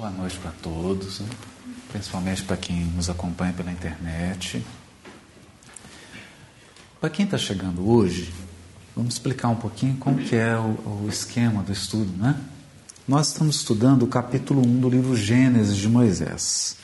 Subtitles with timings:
[0.00, 1.20] Boa noite para todos,
[1.92, 4.64] principalmente para quem nos acompanha pela internet.
[6.98, 8.32] Para quem está chegando hoje,
[8.96, 12.34] vamos explicar um pouquinho como que é o, o, esquema do estudo, né?
[13.06, 16.78] Nós estamos estudando o capítulo 1 do livro Gênesis de Moisés.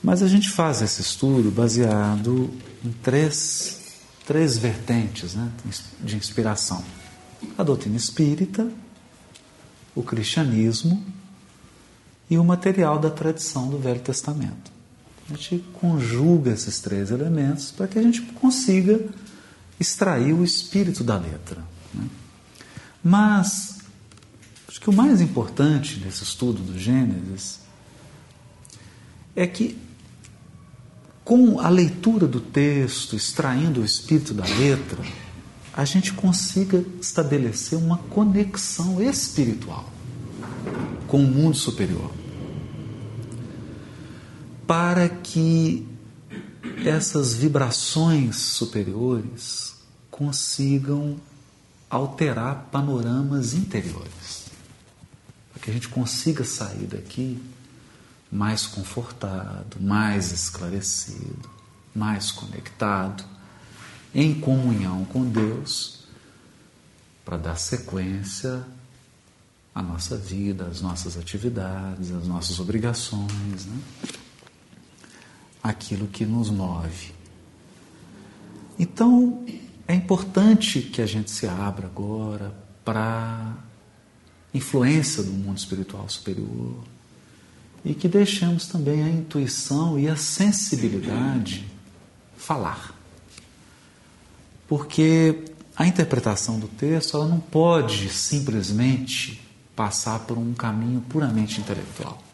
[0.00, 2.48] Mas a gente faz esse estudo baseado
[2.84, 5.50] em três, três vertentes né,
[5.98, 6.84] de inspiração:
[7.58, 8.70] a doutrina espírita,
[9.92, 11.04] o cristianismo
[12.30, 14.70] e o material da tradição do Velho Testamento.
[15.28, 19.00] A gente conjuga esses três elementos para que a gente consiga
[19.80, 21.62] extrair o espírito da letra.
[21.92, 22.06] Né?
[23.02, 23.78] Mas
[24.68, 27.58] acho que o mais importante nesse estudo do Gênesis
[29.34, 29.76] é que
[31.24, 35.02] com a leitura do texto, extraindo o espírito da letra,
[35.72, 39.88] a gente consiga estabelecer uma conexão espiritual
[41.06, 42.19] com o mundo superior
[44.70, 45.84] para que
[46.86, 49.74] essas vibrações superiores
[50.08, 51.18] consigam
[51.90, 54.44] alterar panoramas interiores.
[55.52, 57.42] Para que a gente consiga sair daqui
[58.30, 61.50] mais confortado, mais esclarecido,
[61.92, 63.24] mais conectado,
[64.14, 66.04] em comunhão com Deus,
[67.24, 68.64] para dar sequência
[69.74, 73.66] à nossa vida, às nossas atividades, às nossas obrigações.
[73.66, 73.80] Né?
[75.62, 77.12] Aquilo que nos move.
[78.78, 79.44] Então,
[79.86, 82.54] é importante que a gente se abra agora
[82.84, 83.56] para
[84.54, 86.82] influência do mundo espiritual superior
[87.84, 91.66] e que deixemos também a intuição e a sensibilidade
[92.36, 92.94] falar.
[94.66, 95.44] Porque
[95.76, 99.40] a interpretação do texto ela não pode simplesmente
[99.76, 102.29] passar por um caminho puramente intelectual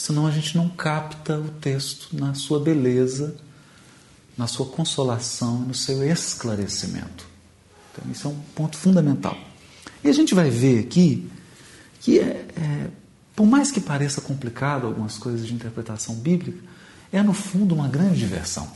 [0.00, 3.36] senão a gente não capta o texto na sua beleza,
[4.36, 7.26] na sua consolação, no seu esclarecimento.
[7.92, 9.36] Então, isso é um ponto fundamental.
[10.02, 11.30] E a gente vai ver aqui
[12.00, 12.90] que, é, é,
[13.36, 16.58] por mais que pareça complicado algumas coisas de interpretação bíblica,
[17.12, 18.72] é no fundo uma grande diversão.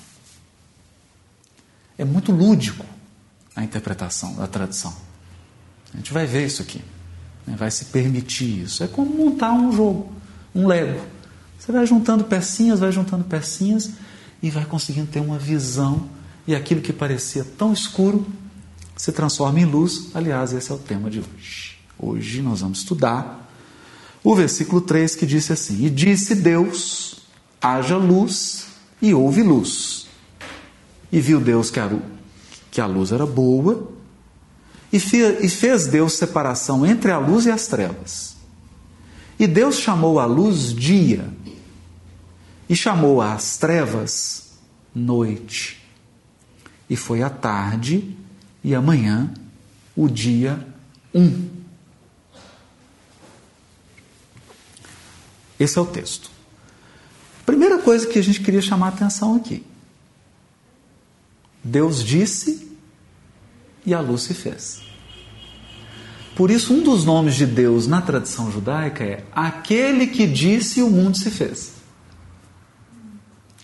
[1.97, 2.84] É muito lúdico
[3.56, 4.94] a interpretação da tradição.
[5.94, 6.82] A gente vai ver isso aqui,
[7.47, 7.56] né?
[7.56, 8.84] vai se permitir isso.
[8.84, 10.12] É como montar um jogo,
[10.54, 11.13] um Lego.
[11.59, 13.91] Você vai juntando pecinhas, vai juntando pecinhas
[14.42, 16.09] e vai conseguindo ter uma visão
[16.47, 18.26] e aquilo que parecia tão escuro
[18.97, 20.10] se transforma em luz.
[20.14, 21.78] Aliás, esse é o tema de hoje.
[21.98, 23.50] Hoje nós vamos estudar
[24.22, 27.16] o versículo 3 que disse assim: E disse Deus:
[27.60, 28.66] haja luz,
[29.00, 30.06] e houve luz.
[31.10, 31.91] E viu Deus que a,
[32.70, 33.91] que a luz era boa,
[34.93, 38.37] e fez Deus separação entre a luz e as trevas.
[39.38, 41.28] E Deus chamou a luz dia,
[42.69, 44.52] e chamou às trevas
[44.94, 45.82] noite.
[46.88, 48.16] E foi a tarde
[48.62, 49.32] e amanhã
[49.97, 50.66] o dia
[51.14, 51.48] um.
[55.58, 56.30] Esse é o texto.
[57.47, 59.64] Primeira coisa que a gente queria chamar a atenção aqui.
[61.62, 62.70] Deus disse
[63.86, 64.82] e a luz se fez.
[66.34, 70.82] Por isso, um dos nomes de Deus na tradição judaica é aquele que disse e
[70.82, 71.74] o mundo se fez.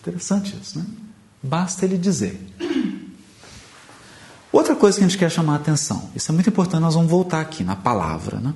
[0.01, 0.85] Interessante isso, né?
[1.43, 2.39] Basta ele dizer.
[4.51, 7.09] Outra coisa que a gente quer chamar a atenção, isso é muito importante, nós vamos
[7.09, 8.53] voltar aqui na palavra, né?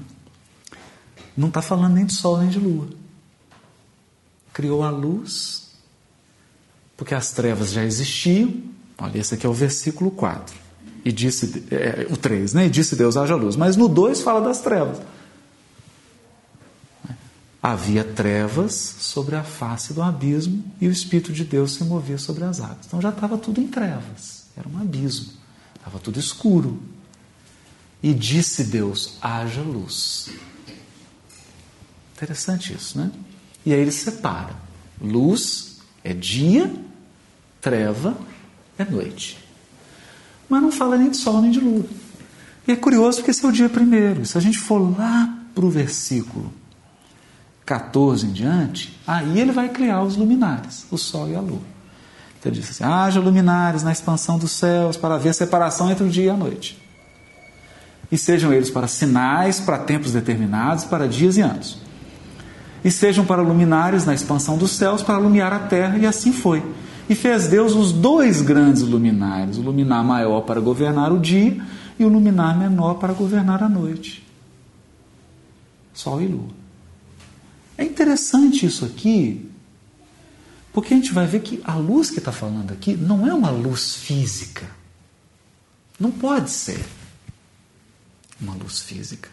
[1.37, 2.87] Não está falando nem de sol nem de lua.
[4.53, 5.69] Criou a luz,
[6.97, 8.53] porque as trevas já existiam.
[8.97, 10.55] Olha, esse aqui é o versículo 4.
[11.03, 12.65] E disse, é, o 3, né?
[12.65, 13.55] E disse Deus haja luz.
[13.55, 14.99] Mas no 2 fala das trevas
[17.65, 22.43] havia trevas sobre a face do abismo e o Espírito de Deus se movia sobre
[22.43, 22.85] as águas.
[22.85, 25.33] Então já estava tudo em trevas, era um abismo,
[25.75, 26.79] estava tudo escuro.
[28.03, 30.29] E disse Deus: haja luz.
[32.13, 33.11] Interessante isso, né?
[33.65, 34.55] E aí ele separa:
[35.01, 36.71] luz é dia,
[37.59, 38.15] treva
[38.77, 39.43] é noite.
[40.47, 41.87] Mas não fala nem de sol nem de lua.
[42.67, 44.23] E é curioso porque esse é o dia primeiro.
[44.23, 46.53] Se a gente for lá para o versículo
[47.65, 51.61] 14 em diante, aí ele vai criar os luminares, o Sol e a Lua.
[52.39, 56.09] Então ele diz assim: haja luminares na expansão dos céus para haver separação entre o
[56.09, 56.79] dia e a noite.
[58.11, 61.79] E sejam eles para sinais, para tempos determinados, para dias e anos.
[62.83, 66.63] E sejam para luminares na expansão dos céus, para iluminar a terra, e assim foi.
[67.09, 71.59] E fez Deus os dois grandes luminares, o luminar maior para governar o dia
[71.97, 74.23] e o luminar menor para governar a noite.
[75.93, 76.64] Sol e lua.
[77.77, 79.49] É interessante isso aqui,
[80.71, 83.49] porque a gente vai ver que a luz que está falando aqui não é uma
[83.49, 84.69] luz física.
[85.99, 86.85] Não pode ser
[88.39, 89.29] uma luz física.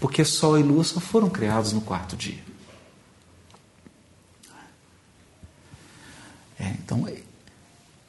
[0.00, 2.42] Porque Sol e Lua só foram criados no quarto dia.
[6.58, 7.08] É, então,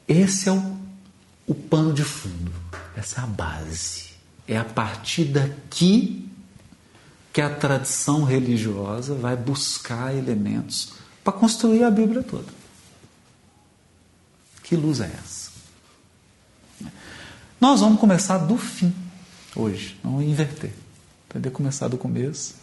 [0.06, 0.76] esse é o,
[1.46, 2.52] o pano de fundo,
[2.96, 4.10] essa é a base.
[4.46, 6.29] É a partir daqui
[7.32, 10.92] que a tradição religiosa vai buscar elementos
[11.22, 12.52] para construir a Bíblia toda.
[14.62, 15.50] Que luz é essa?
[17.60, 18.94] Nós vamos começar do fim
[19.54, 20.72] hoje, vamos inverter.
[21.28, 22.54] Poder começar do começo,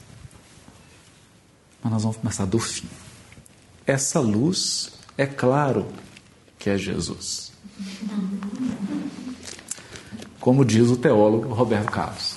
[1.81, 2.87] mas nós vamos começar do fim.
[3.85, 5.87] Essa luz, é claro
[6.59, 7.53] que é Jesus.
[10.39, 12.35] Como diz o teólogo Roberto Carlos.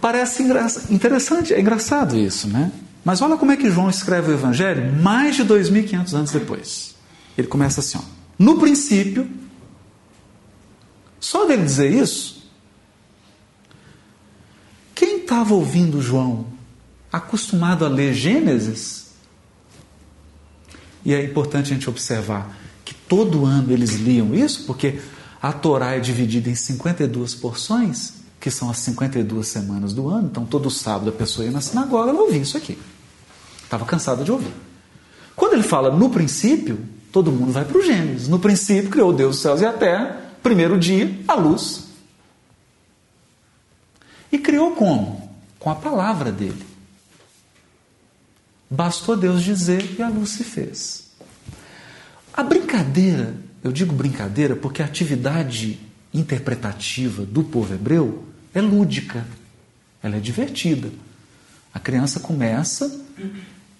[0.00, 0.42] Parece
[0.90, 2.72] interessante, é engraçado isso, né?
[3.04, 6.94] Mas olha como é que João escreve o Evangelho mais de 2.500 anos depois.
[7.36, 8.02] Ele começa assim: ó,
[8.38, 9.28] no princípio,
[11.18, 12.50] só dele dizer isso,
[14.94, 16.46] quem estava ouvindo João,
[17.12, 19.10] acostumado a ler Gênesis,
[21.04, 25.00] e é importante a gente observar que todo ano eles liam isso, porque
[25.40, 30.46] a Torá é dividida em 52 porções, que são as 52 semanas do ano, então
[30.46, 32.78] todo sábado a pessoa ia na sinagoga, ela ouvia isso aqui.
[33.62, 34.52] Estava cansada de ouvir.
[35.36, 36.80] Quando ele fala no princípio,
[37.12, 38.28] todo mundo vai para o Gênesis.
[38.28, 41.88] No princípio criou Deus os céus e a terra, primeiro dia, a luz.
[44.32, 45.30] E criou como?
[45.58, 46.64] Com a palavra dele.
[48.70, 51.10] Bastou Deus dizer e a luz se fez.
[52.32, 55.78] A brincadeira, eu digo brincadeira porque a atividade
[56.14, 59.26] interpretativa do povo hebreu é lúdica,
[60.02, 60.90] ela é divertida.
[61.72, 63.00] A criança começa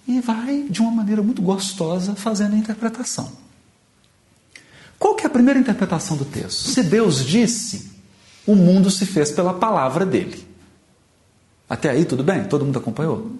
[0.07, 3.31] e vai, de uma maneira muito gostosa, fazendo a interpretação.
[4.97, 6.69] Qual que é a primeira interpretação do texto?
[6.69, 7.91] Se Deus disse,
[8.45, 10.47] o mundo se fez pela palavra dele.
[11.69, 12.43] Até aí, tudo bem?
[12.43, 13.31] Todo mundo acompanhou?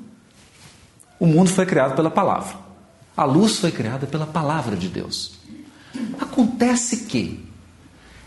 [1.20, 2.58] O mundo foi criado pela palavra.
[3.16, 5.40] A luz foi criada pela palavra de Deus.
[6.20, 7.51] Acontece que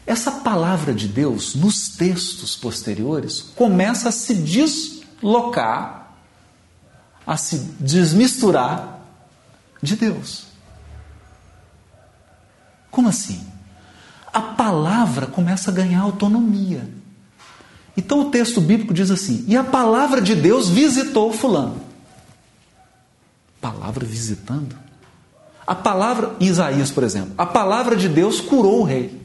[0.07, 6.15] essa palavra de Deus, nos textos posteriores, começa a se deslocar,
[7.27, 9.01] a se desmisturar
[9.83, 10.45] de Deus.
[12.91, 13.47] Como assim?
[14.33, 16.87] A palavra começa a ganhar autonomia.
[17.97, 21.81] Então o texto bíblico diz assim: e a palavra de Deus visitou Fulano.
[23.59, 24.77] Palavra visitando?
[25.67, 29.24] A palavra, Isaías, por exemplo, a palavra de Deus curou o rei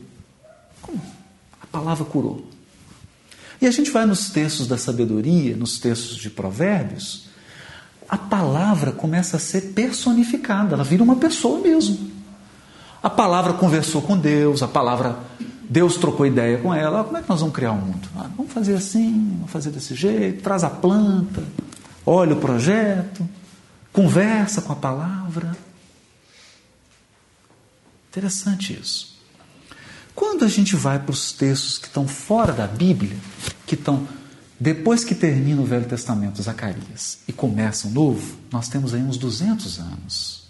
[1.71, 2.45] palavra curou.
[3.61, 7.29] E a gente vai nos textos da sabedoria, nos textos de provérbios,
[8.07, 12.09] a palavra começa a ser personificada, ela vira uma pessoa mesmo.
[13.03, 15.19] A palavra conversou com Deus, a palavra
[15.69, 17.03] Deus trocou ideia com ela.
[17.03, 18.09] Como é que nós vamos criar o um mundo?
[18.15, 21.43] Ah, vamos fazer assim, vamos fazer desse jeito, traz a planta,
[22.03, 23.27] olha o projeto,
[23.93, 25.55] conversa com a palavra.
[28.09, 29.08] Interessante isso.
[30.19, 33.15] Quando a gente vai para os textos que estão fora da Bíblia,
[33.65, 34.05] que estão
[34.59, 39.17] depois que termina o Velho Testamento, Zacarias, e começa o Novo, nós temos aí uns
[39.17, 40.49] 200 anos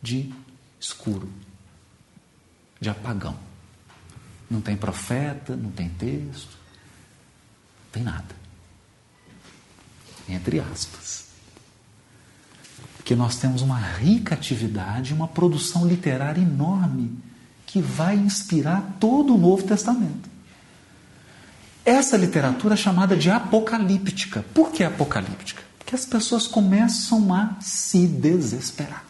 [0.00, 0.32] de
[0.80, 1.28] escuro,
[2.80, 3.36] de apagão.
[4.50, 6.56] Não tem profeta, não tem texto,
[7.84, 8.34] não tem nada.
[10.26, 11.26] Entre aspas.
[12.96, 17.33] Porque nós temos uma rica atividade, uma produção literária enorme
[17.74, 20.30] que vai inspirar todo o Novo Testamento.
[21.84, 24.44] Essa literatura é chamada de apocalíptica.
[24.54, 25.60] Por que apocalíptica?
[25.76, 29.04] Porque as pessoas começam a se desesperar.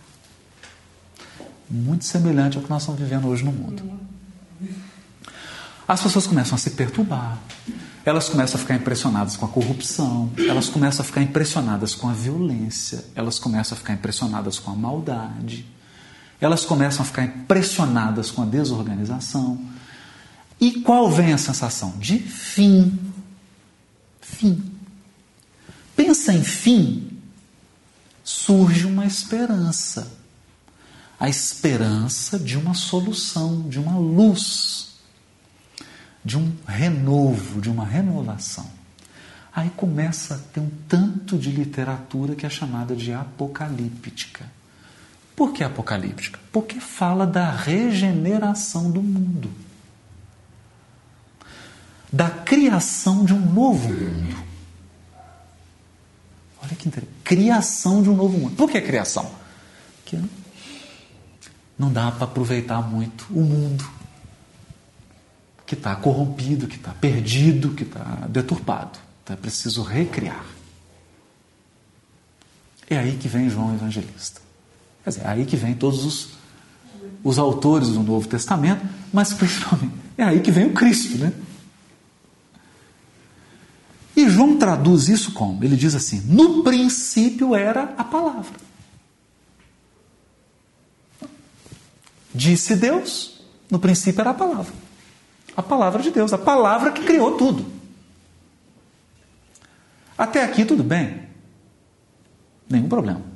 [1.69, 3.83] Muito semelhante ao que nós estamos vivendo hoje no mundo.
[5.87, 7.39] As pessoas começam a se perturbar,
[8.03, 12.15] elas começam a ficar impressionadas com a corrupção, elas começam a ficar impressionadas com a
[12.15, 15.67] violência, elas começam a ficar impressionadas com a maldade,
[16.45, 19.59] elas começam a ficar impressionadas com a desorganização.
[20.61, 21.91] E qual vem a sensação?
[21.99, 22.99] De fim.
[24.21, 24.73] Fim.
[25.97, 27.11] Pensa em fim,
[28.23, 30.11] surge uma esperança.
[31.19, 34.97] A esperança de uma solução, de uma luz,
[36.25, 38.69] de um renovo, de uma renovação.
[39.55, 44.45] Aí começa a ter um tanto de literatura que é chamada de apocalíptica.
[45.35, 46.39] Por que apocalíptica?
[46.53, 49.51] Porque fala da regeneração do mundo,
[52.13, 54.45] da criação de um novo mundo.
[57.25, 58.55] criação de um novo mundo.
[58.57, 59.31] Por que criação?
[60.03, 60.19] Porque
[61.77, 63.85] não dá para aproveitar muito o mundo
[65.67, 68.99] que está corrompido, que está perdido, que está deturpado.
[69.23, 70.45] Então é preciso recriar.
[72.89, 74.41] É aí que vem João Evangelista.
[75.05, 76.29] Quer dizer, é aí que vem todos os,
[77.23, 81.33] os autores do Novo Testamento, mas principalmente é aí que vem o Cristo, né?
[84.17, 85.63] E João traduz isso como?
[85.63, 88.65] Ele diz assim: no princípio era a palavra.
[92.33, 94.73] Disse Deus, no princípio era a palavra.
[95.57, 97.67] A palavra de Deus, a palavra que criou tudo.
[100.17, 101.29] Até aqui tudo bem.
[102.69, 103.34] Nenhum problema.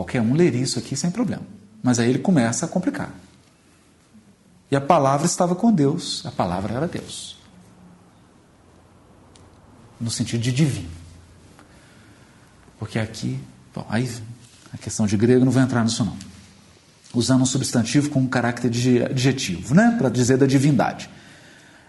[0.00, 1.42] Qualquer um leria isso aqui sem problema.
[1.82, 3.12] Mas aí ele começa a complicar.
[4.70, 7.36] E a palavra estava com Deus, a palavra era Deus.
[10.00, 10.88] No sentido de divino.
[12.78, 13.38] Porque aqui,
[13.74, 14.10] bom, aí
[14.72, 16.16] a questão de grego não vai entrar nisso não.
[17.12, 19.96] Usando um substantivo com um caráter adjetivo, né?
[19.98, 21.10] Para dizer da divindade.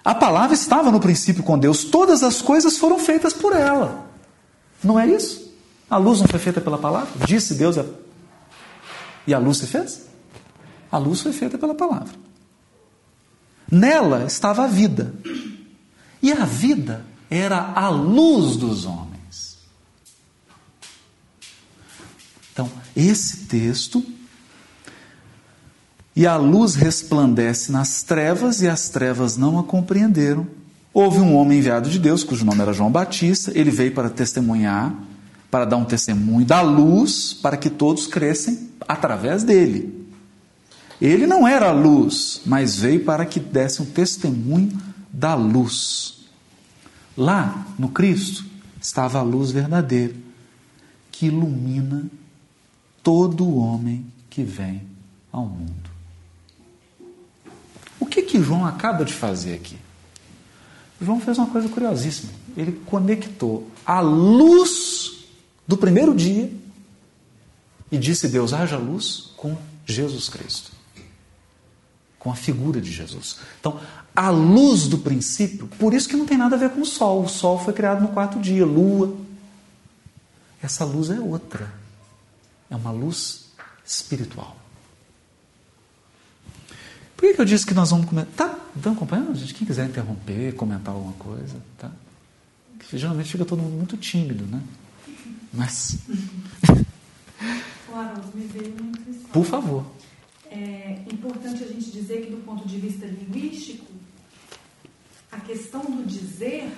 [0.03, 4.06] A palavra estava no princípio com Deus, todas as coisas foram feitas por ela.
[4.84, 5.50] Não é isso?
[5.92, 7.10] A luz não foi feita pela palavra?
[7.28, 7.76] Disse Deus
[9.28, 10.06] e a luz se fez?
[10.90, 12.14] A luz foi feita pela palavra.
[13.70, 15.14] Nela estava a vida.
[16.22, 19.58] E a vida era a luz dos homens.
[22.54, 24.02] Então, esse texto.
[26.16, 30.48] E a luz resplandece nas trevas, e as trevas não a compreenderam.
[30.94, 34.94] Houve um homem enviado de Deus, cujo nome era João Batista, ele veio para testemunhar,
[35.51, 40.08] para dar um testemunho da luz, para que todos crescem através dele.
[41.00, 44.72] Ele não era a luz, mas veio para que desse um testemunho
[45.12, 46.22] da luz.
[47.17, 48.46] Lá no Cristo
[48.79, 50.15] estava a luz verdadeira,
[51.12, 52.05] que ilumina
[53.03, 54.84] todo homem que vem
[55.31, 55.91] ao mundo.
[58.00, 59.77] O que que João acaba de fazer aqui?
[61.01, 62.31] João fez uma coisa curiosíssima.
[62.55, 65.00] Ele conectou a luz
[65.72, 66.51] do primeiro dia
[67.92, 70.72] e disse Deus haja luz com Jesus Cristo
[72.22, 73.40] com a figura de Jesus.
[73.60, 73.80] Então,
[74.16, 77.24] a luz do princípio, por isso que não tem nada a ver com o sol.
[77.24, 79.18] O sol foi criado no quarto dia, lua.
[80.62, 81.74] Essa luz é outra.
[82.70, 83.48] É uma luz
[83.84, 84.56] espiritual.
[87.18, 88.50] Por que, que eu disse que nós vamos comentar?
[88.50, 89.56] Tá, estão acompanhando, gente?
[89.56, 91.90] Quem quiser interromper, comentar alguma coisa, tá?
[92.94, 94.62] Geralmente fica todo mundo muito tímido, né?
[95.53, 95.98] Mas.
[97.88, 99.86] Claro, me veio muito Por favor
[100.51, 103.86] é importante a gente dizer que, do ponto de vista linguístico,
[105.31, 106.70] a questão do dizer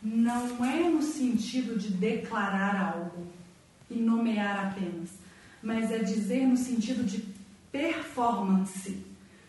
[0.00, 3.26] não é no sentido de declarar algo
[3.90, 5.10] e nomear apenas,
[5.60, 7.24] mas é dizer no sentido de
[7.72, 9.04] performance,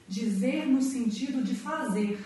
[0.07, 2.25] dizer no sentido de fazer.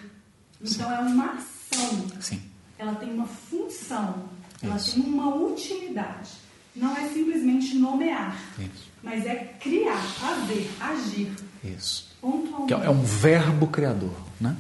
[0.62, 0.94] Então, Sim.
[0.94, 2.22] é uma ação.
[2.22, 2.42] Sim.
[2.78, 4.30] Ela tem uma função,
[4.62, 6.32] ela tem uma utilidade.
[6.76, 8.38] Não é simplesmente nomear.
[8.60, 11.34] Isso mas é criar, fazer, agir.
[11.64, 12.10] Isso.
[12.20, 12.74] Pontualmente.
[12.74, 14.56] É um verbo criador, né?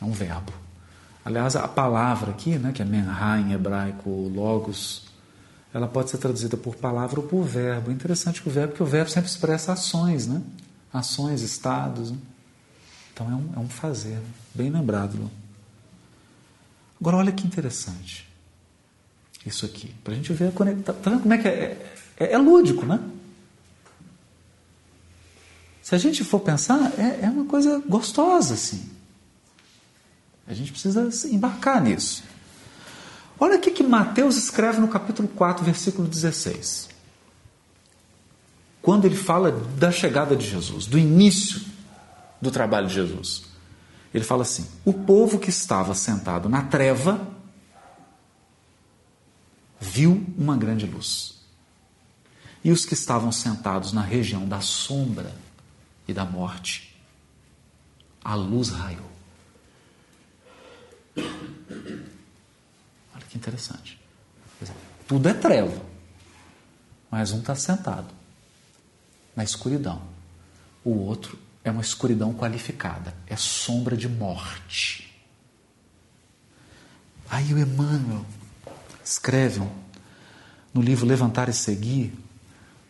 [0.00, 0.52] É um verbo.
[1.24, 5.08] Aliás, a palavra aqui, né, que é menha em hebraico, logos,
[5.74, 7.90] ela pode ser traduzida por palavra ou por verbo.
[7.90, 10.40] Interessante que o verbo, porque o verbo sempre expressa ações, né?
[10.92, 12.10] Ações, estados.
[12.10, 12.18] Né?
[13.12, 14.18] Então é um, é um fazer.
[14.54, 15.30] Bem lembrado.
[16.98, 18.27] Agora olha que interessante.
[19.48, 19.94] Isso aqui.
[20.04, 20.94] Para a gente ver a conexão.
[20.94, 23.00] Tá vendo como é que é, é, é lúdico, né?
[25.82, 28.90] Se a gente for pensar, é, é uma coisa gostosa, assim.
[30.46, 32.22] A gente precisa embarcar nisso.
[33.40, 36.90] Olha o que Mateus escreve no capítulo 4, versículo 16.
[38.82, 41.62] Quando ele fala da chegada de Jesus, do início
[42.40, 43.44] do trabalho de Jesus.
[44.12, 47.37] Ele fala assim: O povo que estava sentado na treva
[49.80, 51.38] viu uma grande luz.
[52.64, 55.34] E os que estavam sentados na região da sombra
[56.06, 56.96] e da morte,
[58.24, 59.10] a luz raiou.
[61.16, 61.26] Olha
[63.28, 63.98] que interessante.
[65.06, 65.80] Tudo é treva,
[67.10, 68.12] mas um está sentado
[69.34, 70.02] na escuridão.
[70.84, 75.08] O outro é uma escuridão qualificada, é sombra de morte.
[77.30, 78.24] Aí o Emmanuel
[79.08, 79.60] escreve
[80.72, 82.12] no livro Levantar e Seguir,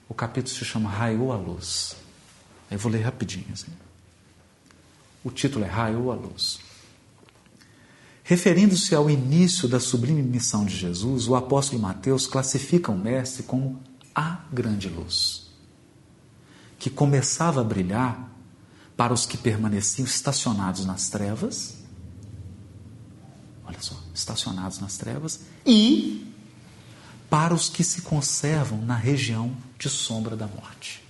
[0.09, 1.95] o capítulo se chama Raiou a Luz.
[2.71, 3.47] Eu vou ler rapidinho.
[3.53, 3.71] Assim.
[5.23, 6.59] O título é Raiou a Luz.
[8.25, 13.81] Referindo-se ao início da sublime missão de Jesus, o apóstolo Mateus classifica o Mestre como
[14.15, 15.49] a grande luz,
[16.79, 18.31] que começava a brilhar
[18.97, 21.79] para os que permaneciam estacionados nas trevas.
[23.65, 26.33] Olha só, estacionados nas trevas e
[27.31, 31.03] para os que se conservam na região de sombra da morte.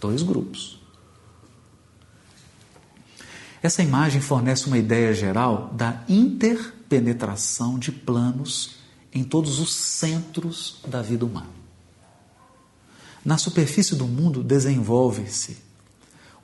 [0.00, 0.80] Dois grupos.
[3.62, 8.76] Essa imagem fornece uma ideia geral da interpenetração de planos
[9.12, 11.56] em todos os centros da vida humana.
[13.24, 15.56] Na superfície do mundo desenvolve-se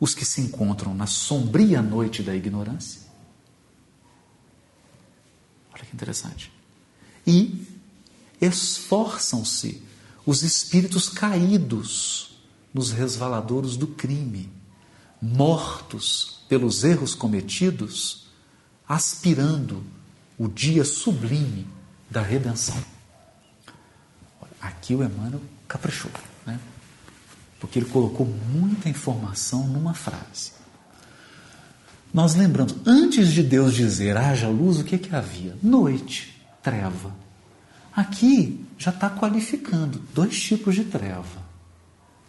[0.01, 3.02] os que se encontram na sombria noite da ignorância.
[5.93, 6.53] Interessante.
[7.27, 7.67] E
[8.41, 9.83] esforçam-se
[10.25, 12.37] os espíritos caídos
[12.73, 14.51] nos resvaladouros do crime,
[15.21, 18.27] mortos pelos erros cometidos,
[18.89, 19.85] aspirando
[20.39, 21.67] o dia sublime
[22.11, 22.83] da redenção.
[24.61, 26.11] Aqui o Emmanuel caprichou,
[26.47, 26.59] né?
[27.61, 30.53] porque ele colocou muita informação numa frase.
[32.13, 35.57] Nós lembramos, antes de Deus dizer haja luz, o que, que havia?
[35.63, 37.15] Noite, treva.
[37.95, 41.43] Aqui já está qualificando dois tipos de treva: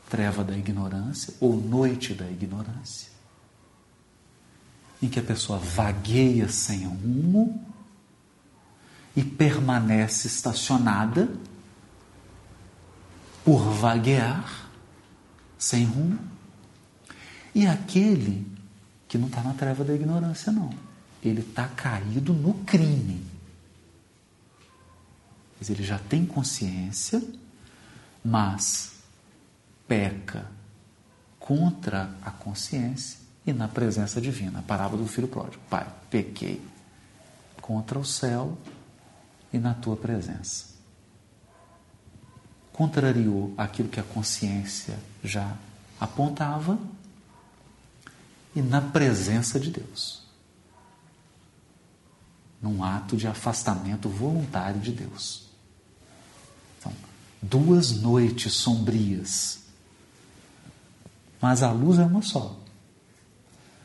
[0.10, 3.14] treva da ignorância ou noite da ignorância
[5.04, 7.62] em que a pessoa vagueia sem rumo
[9.14, 11.30] e permanece estacionada
[13.44, 14.70] por vaguear
[15.58, 16.20] sem rumo,
[17.54, 18.48] e aquele
[19.14, 20.72] que não está na treva da ignorância, não.
[21.24, 23.24] Ele está caído no crime.
[25.60, 27.22] Mas ele já tem consciência,
[28.26, 28.94] mas
[29.88, 30.48] peca
[31.38, 34.58] contra a consciência e na presença divina.
[34.58, 35.62] A parábola do filho pródigo.
[35.70, 36.60] Pai, pequei
[37.62, 38.58] contra o céu
[39.54, 40.74] e na tua presença.
[42.72, 45.56] Contrariou aquilo que a consciência já
[46.00, 46.80] apontava
[48.56, 50.24] e na presença de Deus.
[52.62, 55.48] Num ato de afastamento voluntário de Deus.
[56.80, 56.94] Então,
[57.42, 59.60] duas noites sombrias.
[61.42, 62.58] Mas a luz é uma só.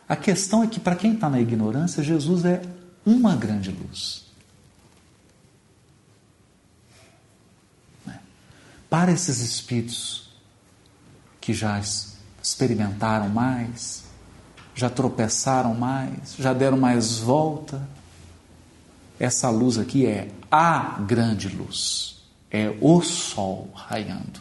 [0.09, 2.63] A questão é que, para quem está na ignorância, Jesus é
[3.05, 4.25] uma grande luz.
[8.07, 8.21] Né?
[8.89, 10.31] Para esses espíritos
[11.41, 11.81] que já
[12.43, 14.05] experimentaram mais,
[14.79, 17.83] já tropeçaram mais, já deram mais volta,
[19.19, 24.41] essa luz aqui é a grande luz, é o sol raiando.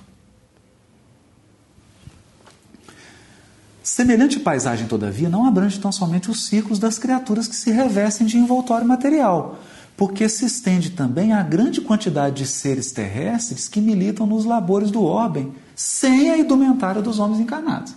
[3.81, 8.37] Semelhante paisagem, todavia, não abrange tão somente os círculos das criaturas que se revestem de
[8.37, 9.57] envoltório material,
[9.95, 15.03] porque se estende também à grande quantidade de seres terrestres que militam nos labores do
[15.03, 17.95] orbe, sem a indumentária dos homens encarnados.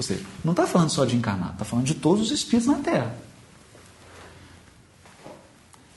[0.00, 2.78] Ou seja, não está falando só de encarnado, está falando de todos os espíritos na
[2.78, 3.14] Terra.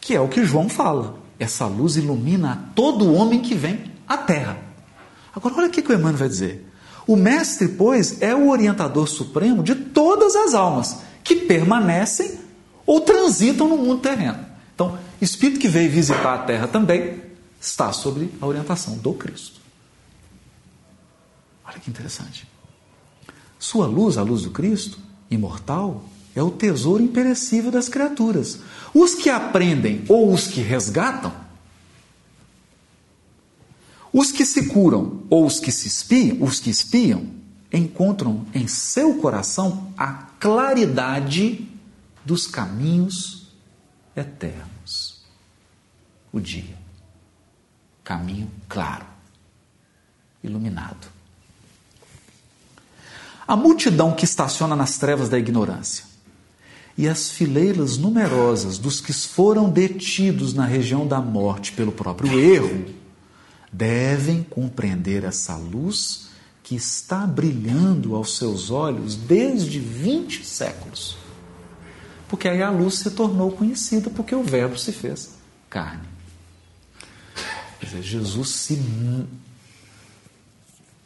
[0.02, 1.18] Que é o que João fala.
[1.40, 4.58] Essa luz ilumina todo homem que vem à Terra.
[5.34, 6.70] Agora, olha o que o Emmanuel vai dizer.
[7.08, 12.40] O mestre, pois, é o orientador supremo de todas as almas que permanecem
[12.86, 14.46] ou transitam no mundo terreno.
[14.76, 17.22] Então, espírito que veio visitar a terra também
[17.58, 19.62] está sob a orientação do Cristo.
[21.64, 22.52] Olha que interessante.
[23.64, 25.00] Sua luz, a luz do Cristo,
[25.32, 26.04] imortal,
[26.36, 28.60] é o tesouro imperecível das criaturas.
[28.94, 31.34] Os que aprendem ou os que resgatam
[34.12, 37.26] os que se curam ou os que se espiam, os que espiam,
[37.72, 41.66] encontram em seu coração a claridade
[42.26, 43.48] dos caminhos
[44.14, 45.24] eternos.
[46.34, 46.78] O dia.
[48.04, 49.06] Caminho claro,
[50.44, 51.13] iluminado.
[53.48, 56.06] A multidão que estaciona nas trevas da ignorância
[56.98, 62.86] e as fileiras numerosas dos que foram detidos na região da morte pelo próprio erro
[63.72, 66.30] devem compreender essa luz
[66.62, 71.18] que está brilhando aos seus olhos desde 20 séculos.
[72.30, 75.32] Porque aí a luz se tornou conhecida, porque o Verbo se fez
[75.70, 76.08] carne.
[77.80, 78.82] Quer dizer, Jesus se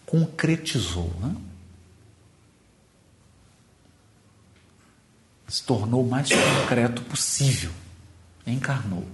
[0.06, 1.36] concretizou, né?
[5.48, 7.72] Se tornou o mais concreto possível,
[8.46, 9.06] encarnou.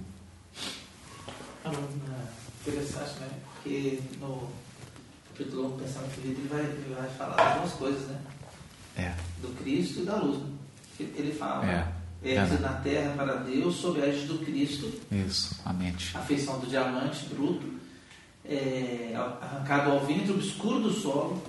[2.66, 3.28] Interessante, né?
[3.54, 4.48] Porque no
[5.32, 8.18] capítulo 1 Pensamento Vida ele vai, ele vai falar de duas coisas, né?
[8.96, 9.12] É.
[9.42, 10.38] Do Cristo e da luz.
[10.38, 11.06] Né?
[11.16, 11.86] Ele fala, é.
[12.22, 12.62] é Verdade.
[12.62, 16.16] na terra para Deus, sob a égide do Cristo, Isso, a mente.
[16.16, 17.66] a feição do diamante bruto,
[18.44, 21.42] é, arrancado ao ventre obscuro do solo.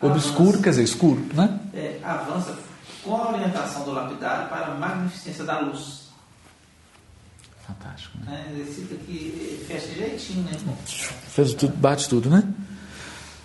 [0.00, 1.60] Obscuro avança- quer dizer escuro, né?
[1.74, 2.56] é, avança
[3.02, 6.02] com a orientação do lapidário para a magnificência da luz.
[7.66, 8.32] Fantástico, né?
[8.32, 8.46] Né?
[8.50, 10.52] Ele cita que fecha direitinho, né?
[11.28, 12.42] Fez tudo, bate tudo, né?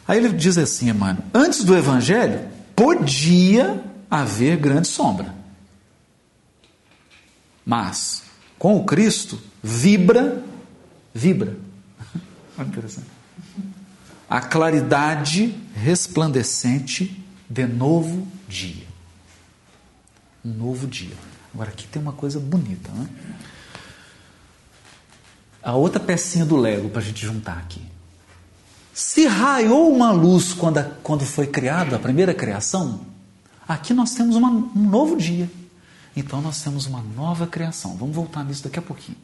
[0.07, 5.35] Aí ele diz assim, Emmanuel, antes do evangelho, podia haver grande sombra.
[7.65, 8.23] Mas,
[8.57, 10.41] com o Cristo, vibra,
[11.13, 11.57] vibra.
[12.57, 13.07] Olha que interessante.
[14.29, 18.86] A claridade resplandecente de novo dia.
[20.47, 21.15] Um novo dia.
[21.53, 23.07] Agora, aqui tem uma coisa bonita, né?
[25.61, 27.81] A outra pecinha do Lego para a gente juntar aqui.
[28.93, 33.01] Se raiou uma luz quando, a- quando foi criada a primeira criação,
[33.67, 35.49] aqui nós temos uma- um novo dia.
[36.15, 37.95] Então nós temos uma nova criação.
[37.97, 39.17] Vamos voltar nisso daqui a pouquinho.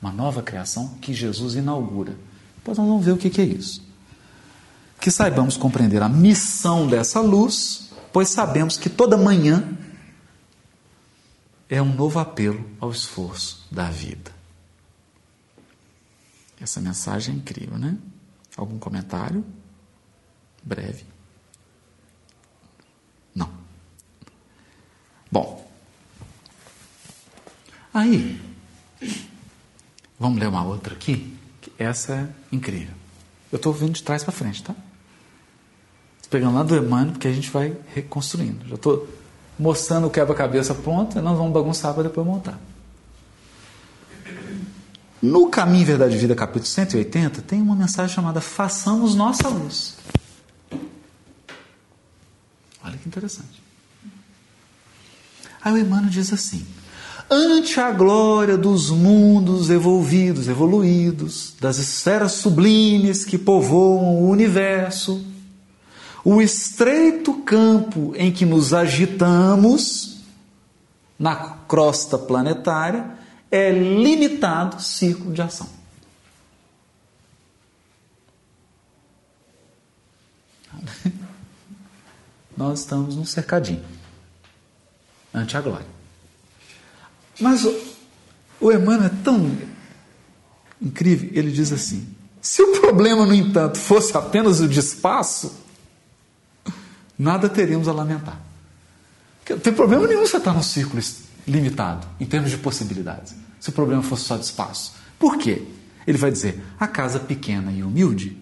[0.00, 2.16] Uma nova criação que Jesus inaugura.
[2.56, 3.82] Depois nós vamos ver o que que é isso.
[5.00, 9.76] Que saibamos compreender a missão dessa luz, pois sabemos que toda manhã
[11.68, 14.32] é um novo apelo ao esforço da vida.
[16.60, 17.96] Essa mensagem é incrível, né?
[18.56, 19.44] Algum comentário?
[20.62, 21.04] Breve.
[23.34, 23.50] Não.
[25.30, 25.70] Bom.
[27.94, 28.40] Aí,
[30.18, 31.36] vamos ler uma outra aqui?
[31.78, 32.94] Essa é incrível.
[33.50, 34.74] Eu estou vindo de trás para frente, tá?
[36.30, 38.66] Pegando lá do Emmanuel, porque a gente vai reconstruindo.
[38.68, 39.08] Já estou
[39.58, 42.58] mostrando o quebra-cabeça pronto, nós vamos bagunçar para depois montar.
[45.20, 49.96] No Caminho Verdade e Vida, capítulo 180, tem uma mensagem chamada Façamos Nossa Luz.
[52.82, 53.62] Olha que interessante.
[55.62, 56.64] Aí o Emmanuel diz assim:
[57.30, 65.22] Ante a glória dos mundos evolvidos, evoluídos, das esferas sublimes que povoam o universo,
[66.24, 70.20] o estreito campo em que nos agitamos,
[71.18, 71.36] na
[71.68, 73.18] crosta planetária,
[73.50, 75.68] é limitado círculo de ação.
[82.56, 83.84] Nós estamos num cercadinho
[85.32, 85.86] ante a glória.
[87.40, 87.74] Mas o,
[88.60, 89.56] o Emmanuel é tão
[90.80, 92.06] incrível, ele diz assim:
[92.40, 95.52] se o problema, no entanto, fosse apenas o de espaço,
[97.20, 98.40] nada teríamos a lamentar.
[99.40, 101.02] Porque Não tem problema nenhum você estar num círculo
[101.46, 104.94] limitado, em termos de possibilidades, se o problema fosse só de espaço.
[105.18, 105.62] Por quê?
[106.06, 108.38] Ele vai dizer: a casa pequena e humilde,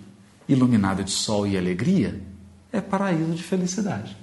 [0.49, 2.23] iluminada de sol e alegria,
[2.73, 4.17] é paraíso de felicidade.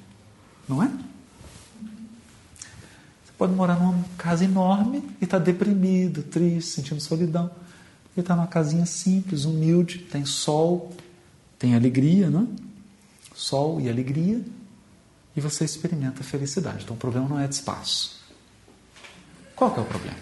[0.70, 0.88] Não é?
[0.88, 7.52] Você pode morar numa casa enorme e estar deprimido, triste, sentindo solidão.
[8.16, 10.96] E está numa casinha simples, humilde, tem sol,
[11.60, 12.65] tem alegria, não é?
[13.36, 14.42] Sol e alegria,
[15.36, 16.86] e você experimenta a felicidade.
[16.86, 18.24] Então o problema não é de espaço.
[19.54, 20.18] Qual que é o problema?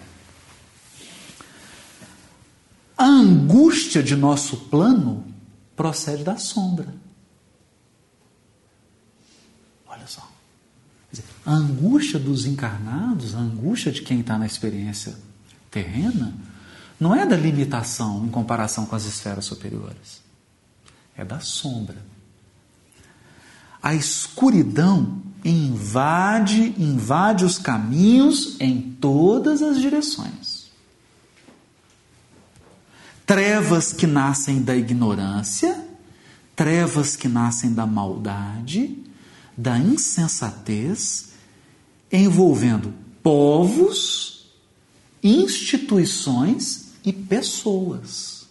[2.98, 5.24] A angústia de nosso plano
[5.76, 6.92] procede da sombra.
[9.86, 10.28] Olha só.
[11.10, 15.16] Dizer, a angústia dos encarnados, a angústia de quem está na experiência
[15.70, 16.34] terrena,
[16.98, 20.20] não é da limitação em comparação com as esferas superiores.
[21.16, 22.13] É da sombra.
[23.84, 30.70] A escuridão invade, invade os caminhos em todas as direções.
[33.26, 35.86] Trevas que nascem da ignorância,
[36.56, 39.04] trevas que nascem da maldade,
[39.54, 41.32] da insensatez,
[42.10, 44.46] envolvendo povos,
[45.22, 48.43] instituições e pessoas.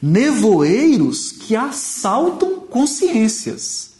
[0.00, 3.96] Nevoeiros que assaltam consciências,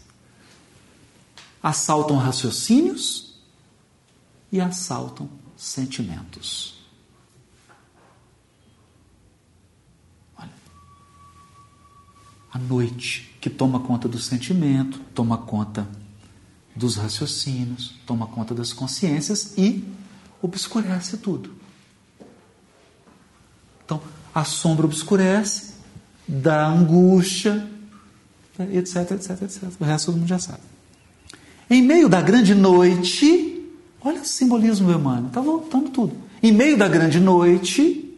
[1.63, 3.35] assaltam raciocínios
[4.53, 6.79] e assaltam sentimentos.
[10.39, 10.53] Olha,
[12.53, 15.89] a noite que toma conta do sentimento, toma conta
[16.77, 19.85] dos raciocínios, toma conta das consciências e
[20.41, 21.53] obscurece tudo.
[23.85, 24.01] Então,
[24.33, 25.78] a sombra obscurece,
[26.29, 27.67] dá angústia,
[28.73, 29.62] etc, etc, etc.
[29.81, 30.61] O resto todo mundo já sabe.
[31.71, 33.67] Em meio da grande noite,
[34.03, 36.17] olha o simbolismo, Emmanuel, está voltando tudo.
[36.43, 38.14] Em meio da grande noite,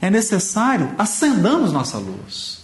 [0.00, 2.60] é necessário acendamos nossa luz.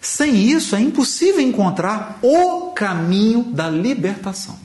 [0.00, 4.58] Sem isso é impossível encontrar o caminho da libertação.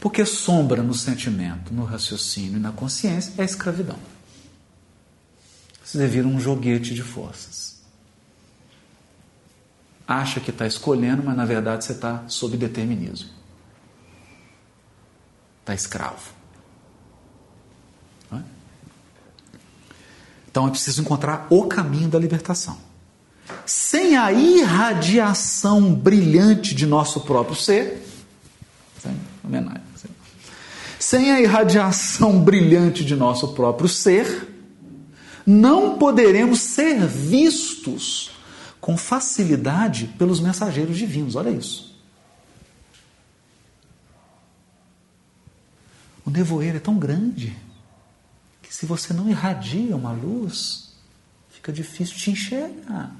[0.00, 3.96] Porque sombra no sentimento, no raciocínio e na consciência é escravidão.
[5.84, 7.80] Você vira um joguete de forças.
[10.06, 13.30] Acha que está escolhendo, mas na verdade você está sob determinismo.
[15.60, 16.32] Está escravo.
[18.32, 18.38] É?
[20.50, 22.78] Então é preciso encontrar o caminho da libertação.
[23.66, 28.02] Sem a irradiação brilhante de nosso próprio ser,
[29.44, 29.82] homenagem
[31.02, 34.51] sem a irradiação brilhante de nosso próprio ser,
[35.46, 38.30] não poderemos ser vistos
[38.80, 41.36] com facilidade pelos mensageiros divinos.
[41.36, 41.92] Olha isso.
[46.24, 47.56] O nevoeiro é tão grande
[48.62, 50.94] que se você não irradia uma luz,
[51.50, 53.14] fica difícil te enxergar.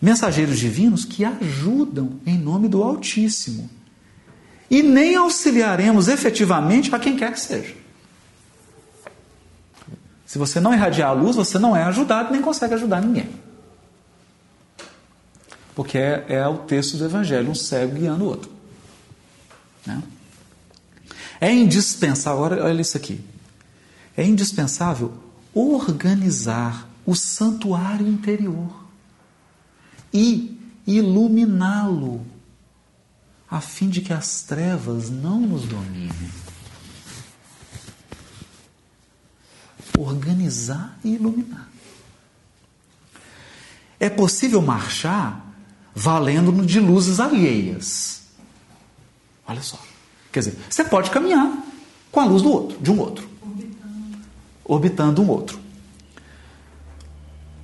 [0.00, 3.68] Mensageiros divinos que ajudam em nome do Altíssimo
[4.70, 7.79] e nem auxiliaremos efetivamente a quem quer que seja.
[10.30, 13.28] Se você não irradiar a luz, você não é ajudado nem consegue ajudar ninguém.
[15.74, 18.48] Porque é, é o texto do Evangelho, um cego guiando o outro.
[19.84, 20.00] Né?
[21.40, 23.20] É indispensável, olha, olha isso aqui.
[24.16, 25.12] É indispensável
[25.52, 28.84] organizar o santuário interior
[30.14, 32.24] e iluminá-lo
[33.50, 36.30] a fim de que as trevas não nos dominem.
[40.00, 41.68] Organizar e iluminar.
[43.98, 45.46] É possível marchar
[45.94, 48.22] valendo de luzes alheias.
[49.46, 49.78] Olha só.
[50.32, 51.52] Quer dizer, você pode caminhar
[52.10, 53.28] com a luz do outro, de um outro.
[53.42, 54.18] Orbitando,
[54.64, 55.60] orbitando um outro.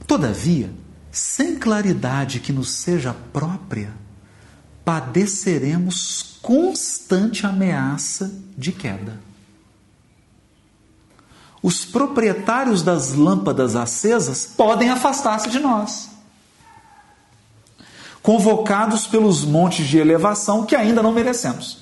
[0.07, 0.71] Todavia,
[1.11, 3.93] sem claridade que nos seja própria,
[4.85, 9.19] padeceremos constante ameaça de queda.
[11.67, 16.09] Os proprietários das lâmpadas acesas podem afastar-se de nós,
[18.23, 21.79] convocados pelos montes de elevação que ainda não merecemos.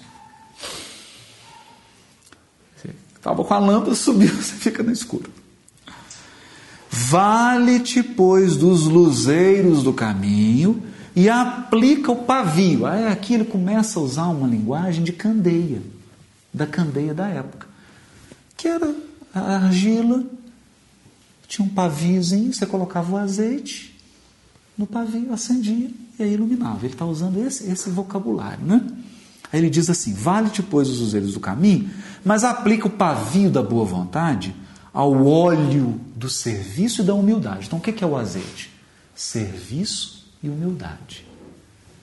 [3.15, 5.31] Estava com a lâmpada, subiu, você fica no escuro.
[6.89, 10.83] Vale-te, pois, dos luzeiros do caminho
[11.15, 12.87] e aplica o pavio.
[12.87, 15.83] Aí aqui ele começa a usar uma linguagem de candeia,
[16.55, 17.67] da candeia da época,
[18.57, 19.04] que era
[19.35, 20.25] a argila,
[21.49, 23.95] tinha um paviozinho, você colocava o azeite
[24.77, 26.85] no pavio, acendia e aí iluminava.
[26.85, 28.81] Ele está usando esse, esse vocabulário, né?
[29.53, 31.91] Aí ele diz assim: vale-te, pois, os usureiros do caminho,
[32.25, 34.55] mas aplica o pavio da boa vontade
[34.93, 37.67] ao óleo do serviço e da humildade.
[37.67, 38.71] Então, o que é o azeite?
[39.15, 41.27] Serviço e humildade.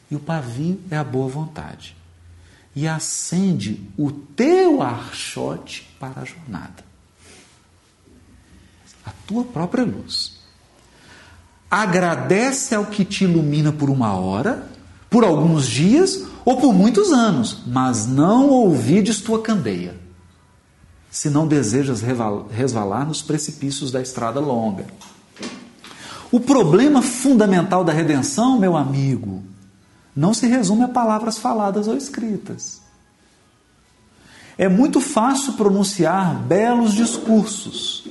[0.10, 1.96] E o pavio é a boa vontade.
[2.76, 6.91] E acende o teu archote para a jornada.
[9.06, 10.40] A tua própria luz.
[11.70, 14.68] Agradece ao que te ilumina por uma hora,
[15.10, 19.96] por alguns dias ou por muitos anos, mas não ouvides tua candeia,
[21.10, 22.02] se não desejas
[22.50, 24.86] resvalar nos precipícios da estrada longa.
[26.32, 29.44] O problema fundamental da redenção, meu amigo,
[30.16, 32.82] não se resume a palavras faladas ou escritas.
[34.58, 38.08] É muito fácil pronunciar belos discursos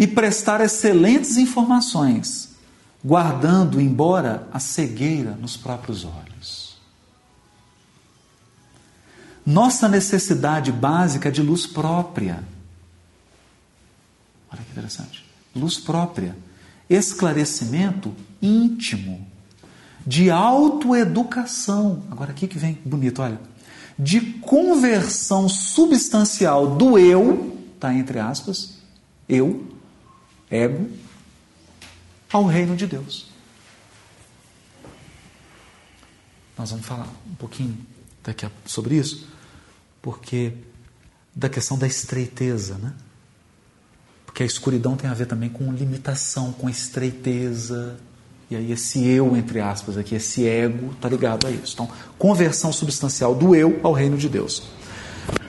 [0.00, 2.56] e prestar excelentes informações,
[3.04, 6.80] guardando embora a cegueira nos próprios olhos.
[9.44, 12.42] Nossa necessidade básica é de luz própria.
[14.50, 15.22] Olha que interessante.
[15.54, 16.34] Luz própria
[16.88, 19.26] esclarecimento íntimo,
[20.06, 22.04] de autoeducação.
[22.10, 23.38] Agora aqui que vem bonito, olha.
[23.98, 28.78] De conversão substancial do eu, tá entre aspas,
[29.28, 29.69] eu,
[30.50, 30.90] ego,
[32.32, 33.26] ao reino de Deus.
[36.58, 37.76] Nós vamos falar um pouquinho
[38.22, 39.26] daqui a, sobre isso,
[40.02, 40.52] porque
[41.34, 42.92] da questão da estreiteza, né?
[44.26, 47.96] Porque a escuridão tem a ver também com limitação, com estreiteza.
[48.50, 51.74] E aí esse eu, entre aspas, aqui, esse ego, está ligado a isso.
[51.74, 54.62] Então, conversão substancial do eu ao reino de Deus.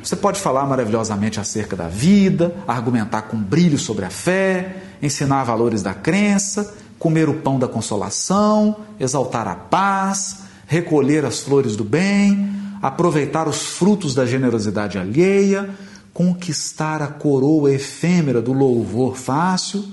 [0.03, 5.81] Você pode falar maravilhosamente acerca da vida, argumentar com brilho sobre a fé, ensinar valores
[5.81, 12.53] da crença, comer o pão da consolação, exaltar a paz, recolher as flores do bem,
[12.81, 15.69] aproveitar os frutos da generosidade alheia,
[16.13, 19.83] conquistar a coroa efêmera do louvor fácil,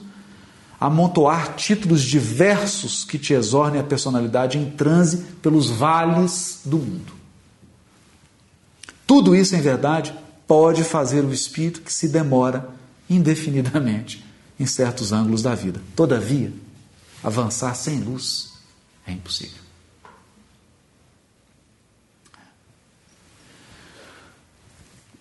[0.79, 7.13] amontoar títulos diversos que te exornem a personalidade em transe pelos vales do mundo.
[9.07, 10.13] Tudo isso, em verdade,
[10.47, 12.69] pode fazer o espírito que se demora
[13.09, 14.28] indefinidamente
[14.59, 15.81] em certos ângulos da vida.
[15.95, 16.53] Todavia,
[17.23, 18.55] avançar sem luz
[19.07, 19.63] é impossível.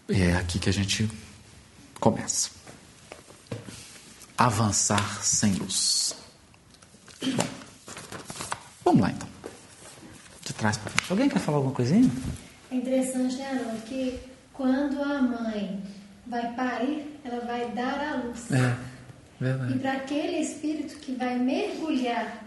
[0.09, 1.09] E é aqui que a gente
[1.99, 2.49] começa.
[4.37, 6.15] Avançar sem luz.
[7.21, 7.47] Bom,
[8.85, 9.27] vamos lá então.
[10.45, 11.11] De trás para frente.
[11.11, 12.09] Alguém quer falar alguma coisinha?
[12.71, 14.19] É interessante, né, Arnold, que
[14.53, 15.83] quando a mãe
[16.25, 18.51] vai parir, ela vai dar a luz.
[18.51, 18.77] É,
[19.39, 19.73] verdade.
[19.75, 22.43] E para aquele espírito que vai mergulhar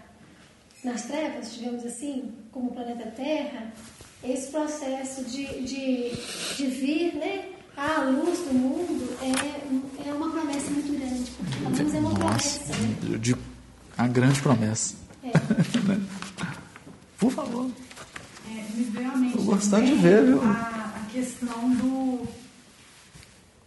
[0.83, 3.71] nas trevas, digamos assim, como o planeta Terra,
[4.23, 6.11] esse processo de, de,
[6.55, 7.45] de vir né,
[7.77, 11.31] à luz do mundo é, é uma promessa muito grande,
[11.65, 12.83] a luz é uma Nossa, promessa.
[12.83, 12.95] né?
[13.11, 13.39] eu digo,
[13.97, 14.95] a grande promessa.
[15.23, 15.31] É.
[17.19, 17.69] Por favor.
[18.49, 20.41] É, me veio à mente de ver, viu?
[20.41, 22.27] A, a questão do.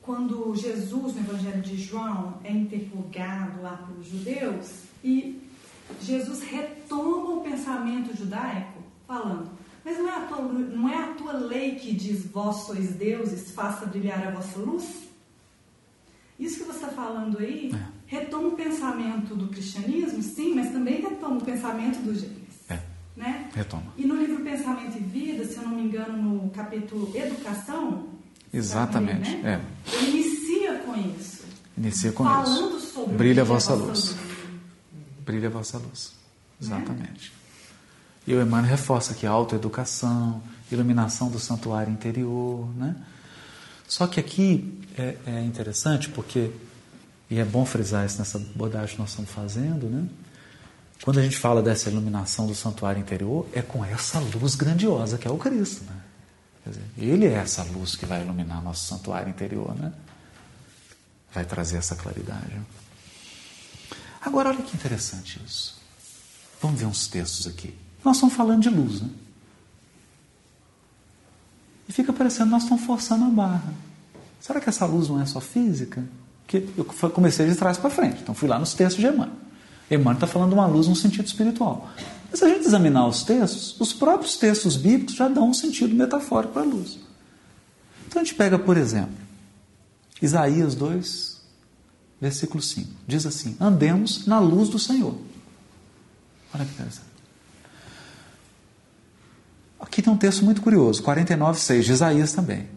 [0.04, 5.40] Quando Jesus, no Evangelho de João, é interrogado lá pelos judeus, e
[6.02, 9.48] Jesus retoma o pensamento judaico, falando:
[9.84, 13.50] Mas não é, a tua, não é a tua lei que diz, vós sois deuses,
[13.52, 15.04] faça brilhar a vossa luz?
[16.38, 17.86] Isso que você está falando aí É.
[18.06, 22.42] retoma o pensamento do cristianismo, sim, mas também retoma o pensamento dos gêneros.
[22.68, 22.80] É,
[23.16, 23.48] Né?
[23.54, 23.92] retoma.
[23.96, 28.08] E no livro Pensamento e Vida, se eu não me engano, no capítulo Educação,
[28.56, 29.36] Exatamente.
[29.36, 29.60] né?
[29.92, 31.44] ele inicia com isso.
[31.76, 32.92] Inicia com falando isso.
[32.92, 34.16] sobre Brilha a que é vossa luz.
[35.24, 36.12] Brilha a vossa luz.
[36.60, 37.32] Exatamente.
[38.26, 42.96] E o Emmanuel reforça aqui a autoeducação, iluminação do santuário interior, né?
[43.86, 46.50] Só que aqui é, é interessante porque,
[47.28, 50.08] e é bom frisar isso nessa abordagem que nós estamos fazendo, né?
[51.02, 55.28] Quando a gente fala dessa iluminação do santuário interior, é com essa luz grandiosa que
[55.28, 56.03] é o Cristo, né?
[56.66, 59.92] Dizer, ele é essa luz que vai iluminar nosso santuário interior, né?
[61.33, 62.59] Vai trazer essa claridade.
[64.20, 65.77] Agora, olha que interessante isso.
[66.62, 67.77] Vamos ver uns textos aqui.
[68.03, 69.11] Nós estamos falando de luz, né?
[71.87, 73.74] E fica parecendo que nós estamos forçando a barra.
[74.40, 76.03] Será que essa luz não é só física?
[76.42, 79.37] Porque eu comecei de trás para frente, então fui lá nos textos de Emmanuel.
[79.90, 81.90] Emmanuel está falando de uma luz no sentido espiritual.
[82.34, 85.94] Mas se a gente examinar os textos, os próprios textos bíblicos já dão um sentido
[85.94, 86.98] metafórico para a luz.
[88.08, 89.14] Então a gente pega, por exemplo,
[90.20, 91.40] Isaías 2,
[92.20, 92.90] versículo 5.
[93.06, 95.16] Diz assim: Andemos na luz do Senhor.
[96.52, 97.06] Olha que interessante.
[99.78, 102.68] Aqui tem um texto muito curioso, 49, 6, de Isaías também.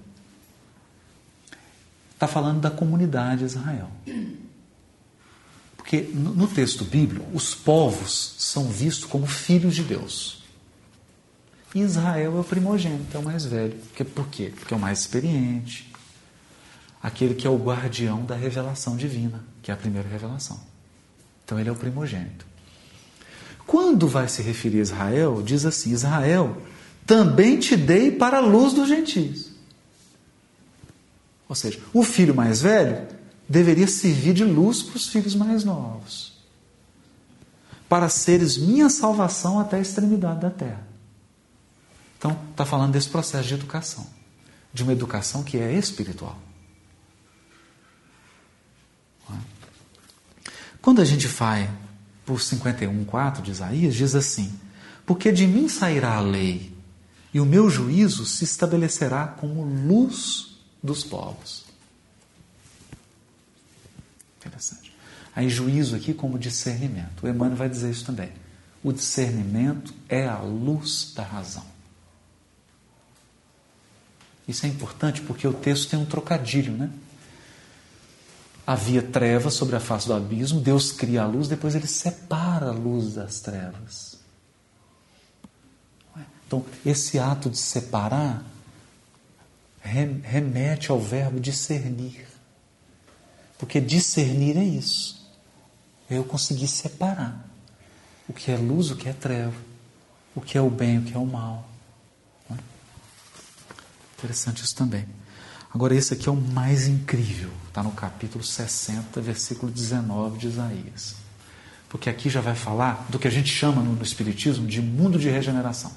[2.13, 3.89] Está falando da comunidade de Israel.
[5.87, 10.43] Porque no texto bíblico, os povos são vistos como filhos de Deus.
[11.73, 13.73] E Israel é o primogênito, é o mais velho.
[14.13, 14.51] Por quê?
[14.53, 15.89] Porque é o mais experiente.
[17.01, 20.59] Aquele que é o guardião da revelação divina, que é a primeira revelação.
[21.45, 22.45] Então ele é o primogênito.
[23.65, 26.61] Quando vai se referir a Israel, diz assim: Israel,
[27.05, 29.51] também te dei para a luz dos gentios.
[31.47, 33.07] Ou seja, o filho mais velho
[33.47, 36.33] deveria servir de luz para os filhos mais novos,
[37.87, 40.85] para seres minha salvação até a extremidade da terra.
[42.17, 44.05] Então, está falando desse processo de educação,
[44.73, 46.37] de uma educação que é espiritual.
[50.81, 51.69] Quando a gente vai
[52.25, 54.57] por 51,4 de Isaías, diz assim:
[55.05, 56.73] Porque de mim sairá a lei,
[57.33, 61.66] e o meu juízo se estabelecerá como luz dos povos.
[64.57, 64.91] Interessante.
[65.35, 67.23] Aí, juízo aqui como discernimento.
[67.23, 68.31] O Emmanuel vai dizer isso também.
[68.83, 71.65] O discernimento é a luz da razão.
[74.47, 76.89] Isso é importante porque o texto tem um trocadilho, né?
[78.65, 82.71] Havia trevas sobre a face do abismo, Deus cria a luz, depois ele separa a
[82.71, 84.17] luz das trevas.
[86.45, 88.43] Então, esse ato de separar
[89.81, 92.25] rem- remete ao verbo discernir.
[93.57, 95.17] Porque discernir é isso.
[96.09, 97.47] É eu conseguir separar
[98.27, 99.55] o que é luz, o que é treva,
[100.35, 101.67] o que é o bem, o que é o mal.
[102.51, 102.55] É?
[104.17, 105.05] Interessante isso também.
[105.73, 107.51] Agora, esse aqui é o mais incrível.
[107.67, 111.15] Está no capítulo 60, versículo 19 de Isaías.
[111.89, 115.19] Porque aqui já vai falar do que a gente chama no no Espiritismo de mundo
[115.19, 115.91] de regeneração.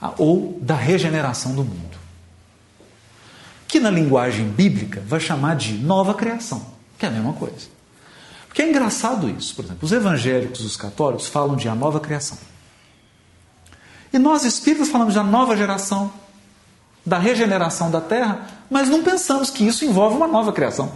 [0.00, 2.03] Ah, Ou da regeneração do mundo.
[3.74, 6.64] Que na linguagem bíblica vai chamar de nova criação,
[6.96, 7.66] que é a mesma coisa.
[8.46, 12.38] Porque é engraçado isso, por exemplo, os evangélicos, os católicos falam de a nova criação.
[14.12, 16.12] E nós espíritas falamos da nova geração,
[17.04, 20.92] da regeneração da terra, mas não pensamos que isso envolve uma nova criação.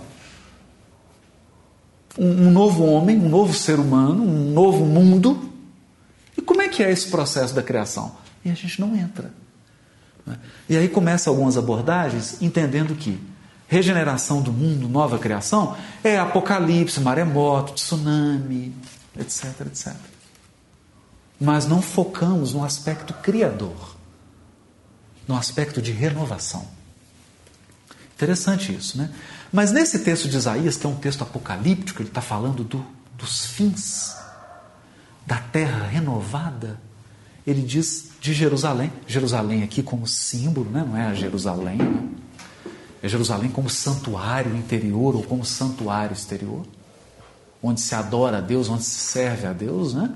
[2.16, 5.50] Um, um novo homem, um novo ser humano, um novo mundo.
[6.36, 8.14] E como é que é esse processo da criação?
[8.44, 9.32] E a gente não entra.
[10.68, 13.20] E aí começa algumas abordagens entendendo que
[13.68, 18.74] regeneração do mundo, nova criação, é apocalipse, maremoto, tsunami,
[19.18, 19.94] etc, etc.
[21.38, 23.96] Mas não focamos no aspecto criador,
[25.26, 26.66] no aspecto de renovação.
[28.16, 29.10] Interessante isso, né?
[29.52, 32.84] Mas nesse texto de Isaías, que é um texto apocalíptico, ele está falando do,
[33.16, 34.16] dos fins,
[35.26, 36.80] da terra renovada,
[37.46, 40.84] ele diz de Jerusalém, Jerusalém aqui como símbolo, né?
[40.86, 42.08] não é a Jerusalém, né?
[43.02, 46.66] é Jerusalém como santuário interior ou como santuário exterior,
[47.62, 50.10] onde se adora a Deus, onde se serve a Deus, né?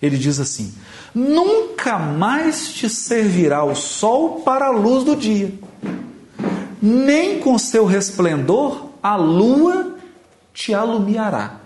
[0.00, 0.74] Ele diz assim:
[1.14, 5.52] Nunca mais te servirá o sol para a luz do dia,
[6.80, 9.96] nem com seu resplendor a lua
[10.52, 11.60] te alumiará.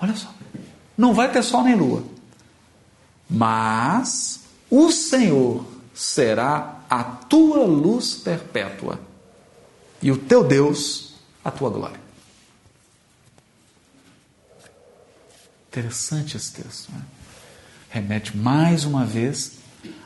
[0.00, 0.28] Olha só,
[0.96, 2.13] não vai ter sol nem lua.
[3.34, 9.00] Mas o Senhor será a tua luz perpétua
[10.00, 11.14] e o teu Deus
[11.44, 12.00] a tua glória.
[15.66, 16.92] Interessante esse texto.
[16.92, 17.02] Né?
[17.90, 19.54] Remete mais uma vez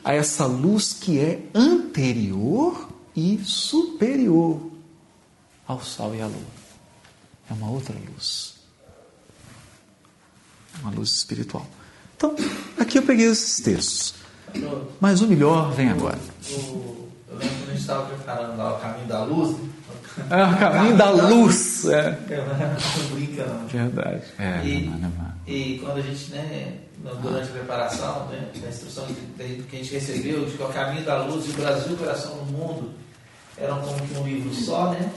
[0.03, 4.71] a essa luz que é anterior e superior
[5.67, 6.59] ao sol e à lua.
[7.47, 8.55] É uma outra luz.
[10.81, 11.67] Uma luz espiritual.
[12.19, 12.35] Então,
[12.77, 14.13] aqui eu peguei esses textos.
[14.99, 16.19] Mas o melhor vem agora.
[16.49, 16.97] eu
[17.31, 19.55] lembro quando a gente estava preparando lá o caminho da luz.
[20.29, 21.85] É o caminho da luz.
[21.85, 22.19] É.
[22.97, 23.67] Não brinca, não.
[23.67, 24.21] Verdade.
[24.37, 25.33] É, E, não, não, não.
[25.47, 26.73] e quando a gente, né,
[27.21, 30.73] durante a preparação, né, da instrução que, que a gente recebeu, de que é o
[30.73, 32.91] caminho da luz e o Brasil, o coração do mundo,
[33.57, 35.09] eram como que um livro só, né?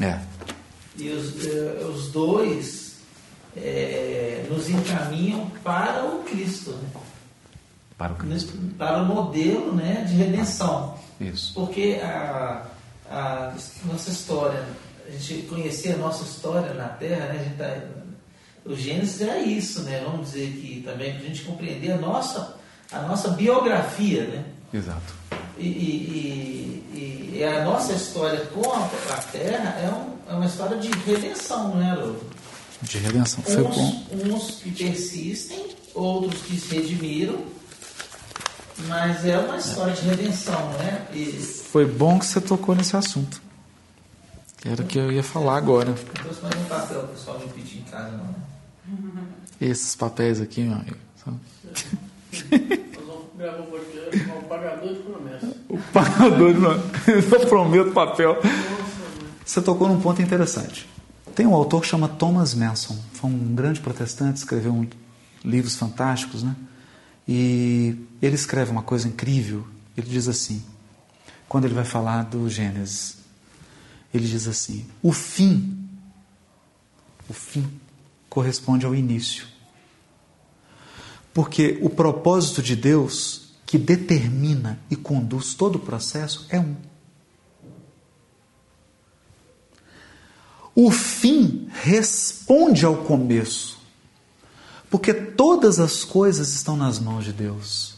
[0.00, 0.18] É.
[0.96, 2.87] E os, eh, os dois
[3.62, 6.88] eh, nos encaminham para o Cristo, né?
[7.96, 8.52] Para o Cristo.
[8.78, 10.94] para o modelo né, de redenção.
[11.20, 11.52] Isso.
[11.54, 12.62] Porque a,
[13.10, 13.54] a
[13.84, 14.64] nossa história,
[15.06, 17.76] a gente conhecer a nossa história na Terra, né, a gente tá,
[18.64, 20.00] o Gênesis é isso, né?
[20.04, 22.54] Vamos dizer que também para a gente compreender a nossa,
[22.92, 24.44] a nossa biografia, né?
[24.72, 25.14] Exato.
[25.58, 30.46] E, e- e- e a nossa história com a, a Terra é, um- é uma
[30.46, 32.14] história de redenção, não é, Lô?
[32.82, 33.42] De redenção.
[33.42, 34.06] Foi bom.
[34.12, 37.42] Uns, uns que persistem, outros que se redimiram,
[38.86, 41.06] mas é uma história de redenção, né?
[41.12, 43.42] E Foi bom que você tocou nesse assunto.
[44.64, 45.90] Era o que eu ia falar agora.
[45.90, 48.34] eu trouxe mais um papel, o pessoal me pedir em casa, não, né?
[49.60, 50.96] Esses papéis aqui, meu amigo.
[51.24, 51.38] são-
[52.32, 55.56] Nós vamos gravar um podcast com o pagador de promessa.
[55.68, 56.82] O pagador de nome.
[57.32, 58.36] Eu prometo papel.
[59.44, 60.88] Você tocou num ponto interessante.
[61.38, 62.98] Tem um autor que chama Thomas Manson.
[63.12, 64.88] Foi um grande protestante, escreveu um-
[65.44, 66.56] livros fantásticos, né?
[67.28, 69.64] E ele escreve uma coisa incrível.
[69.96, 70.60] Ele diz assim,
[71.48, 73.18] quando ele vai falar do Gênesis,
[74.12, 75.88] ele diz assim: o fim,
[77.28, 77.70] o fim
[78.28, 79.46] corresponde ao início.
[81.32, 86.74] Porque o propósito de Deus que determina e conduz todo o processo é um.
[90.80, 93.80] O fim responde ao começo,
[94.88, 97.96] porque todas as coisas estão nas mãos de Deus.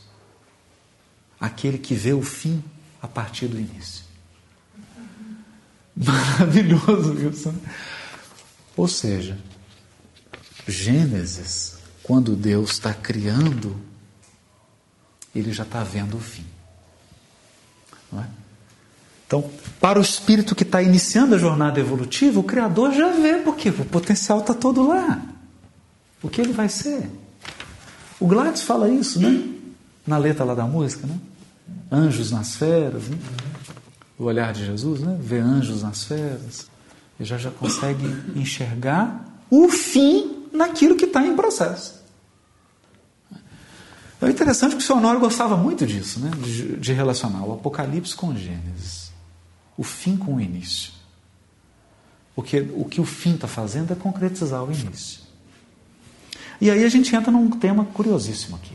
[1.39, 2.65] Aquele que vê o fim
[3.03, 4.03] a partir do início.
[5.95, 7.53] Maravilhoso isso.
[7.53, 7.61] né?
[8.75, 9.39] Ou seja,
[10.67, 13.79] Gênesis, quando Deus está criando,
[15.35, 16.47] ele já está vendo o fim.
[18.11, 18.40] Não é?
[19.31, 19.49] Então,
[19.81, 23.85] para o espírito que está iniciando a jornada evolutiva, o Criador já vê, porque o
[23.85, 25.23] potencial está todo lá.
[26.21, 27.09] O que ele vai ser?
[28.19, 29.41] O Gladys fala isso, né?
[30.05, 31.17] Na letra lá da música, né?
[31.93, 33.17] Anjos nas feras, né?
[34.19, 35.17] O olhar de Jesus, né?
[35.21, 36.67] Vê anjos nas feras.
[37.17, 38.05] Ele já, já consegue
[38.35, 42.01] enxergar o fim naquilo que está em processo.
[44.21, 46.33] É interessante que o seu Honório gostava muito disso, né?
[46.43, 49.00] de, de relacionar o Apocalipse com Gênesis,
[49.77, 50.93] o fim com o início.
[52.35, 55.21] Porque o que o fim está fazendo é concretizar o início.
[56.61, 58.75] E aí a gente entra num tema curiosíssimo aqui.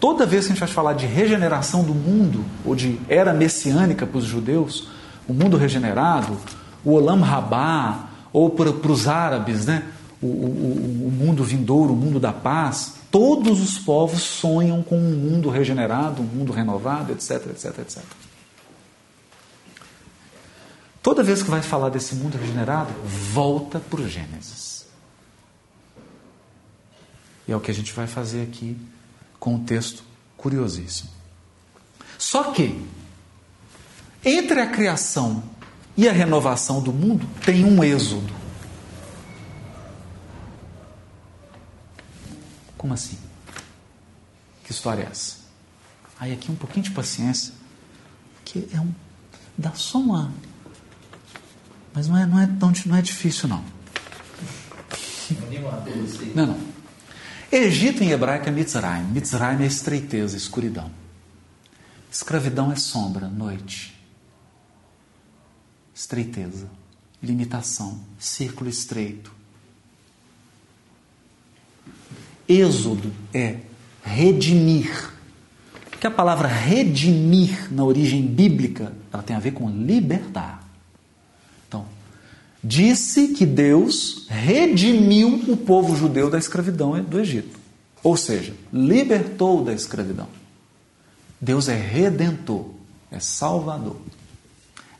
[0.00, 4.06] Toda vez que a gente vai falar de regeneração do mundo, ou de era messiânica
[4.06, 4.88] para os judeus,
[5.26, 6.36] o mundo regenerado,
[6.84, 9.84] o Olam Rabá, ou para, os árabes, né?
[10.20, 15.16] O, o, o mundo vindouro, o mundo da paz, todos os povos sonham com um
[15.16, 18.04] mundo regenerado, um mundo renovado, etc, etc, etc.
[21.02, 24.84] Toda vez que vai falar desse mundo regenerado, volta para o Gênesis.
[27.48, 28.76] E é o que a gente vai fazer aqui
[29.40, 30.02] com um texto
[30.36, 31.08] curiosíssimo.
[32.18, 32.86] Só que,
[34.22, 35.42] entre a criação
[35.96, 38.45] e a renovação do mundo, tem um êxodo.
[42.86, 43.18] Como assim?
[44.62, 45.38] Que história é essa?
[46.20, 47.52] Aí aqui um pouquinho de paciência,
[48.44, 48.94] que é um
[49.58, 50.32] dá só uma
[51.92, 53.64] mas não é não é tão não é difícil não.
[56.32, 56.60] Não, não.
[57.50, 59.06] Egito em hebraico é Mitzrayim.
[59.06, 60.88] Mitzrayim é estreiteza, escuridão.
[62.08, 64.00] Escravidão é sombra, noite.
[65.92, 66.70] Estreiteza,
[67.20, 69.35] limitação, círculo estreito.
[72.48, 73.58] Êxodo é
[74.02, 75.10] redimir.
[75.90, 80.68] Porque a palavra redimir, na origem bíblica, ela tem a ver com libertar.
[81.66, 81.86] Então,
[82.62, 87.58] disse que Deus redimiu o povo judeu da escravidão do Egito.
[88.02, 90.28] Ou seja, libertou da escravidão.
[91.40, 92.66] Deus é redentor,
[93.10, 93.96] é salvador.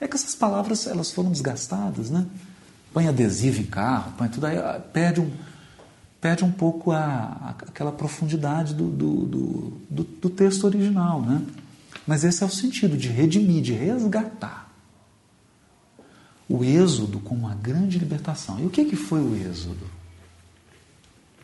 [0.00, 2.26] É que essas palavras elas foram desgastadas, né?
[2.92, 4.56] Põe adesivo em carro, põe tudo aí,
[4.92, 5.30] perde um,
[6.26, 9.26] perde um pouco a, a aquela profundidade do, do,
[9.88, 11.40] do, do, texto original, né?
[12.04, 14.68] Mas esse é o sentido de redimir, de resgatar.
[16.48, 18.58] O êxodo com uma grande libertação.
[18.58, 19.86] E o que, que foi o êxodo?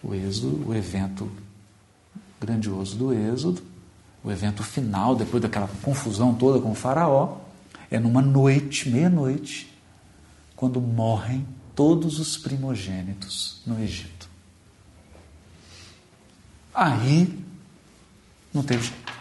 [0.02, 1.30] O êxodo, o evento
[2.40, 3.62] grandioso do êxodo,
[4.24, 7.36] o evento final, depois daquela confusão toda com o faraó,
[7.88, 9.72] é numa noite, meia-noite,
[10.56, 14.31] quando morrem todos os primogênitos no Egito.
[16.74, 17.44] Aí
[18.52, 19.12] não teve jeito.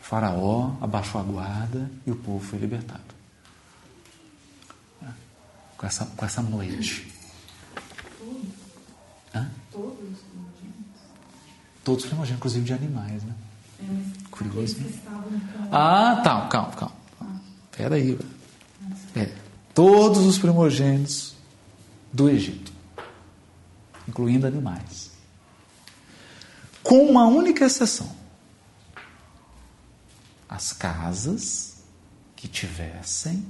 [0.00, 3.00] Faraó abaixou a guarda e o povo foi libertado.
[5.76, 7.10] Com essa, com essa noite.
[9.34, 9.50] Hã?
[9.70, 11.00] Todos os primogênitos?
[11.82, 13.34] Todos os primogênitos, inclusive de animais, né?
[13.80, 14.78] É, Curioso.
[14.78, 14.92] Né?
[15.72, 16.94] Ah, tá, calma, calma.
[17.70, 18.18] Espera aí.
[19.16, 19.34] É.
[19.74, 21.34] Todos os primogênitos
[22.12, 22.70] do Egito,
[24.06, 25.11] incluindo animais.
[26.82, 28.10] Com uma única exceção.
[30.48, 31.82] As casas
[32.36, 33.44] que tivessem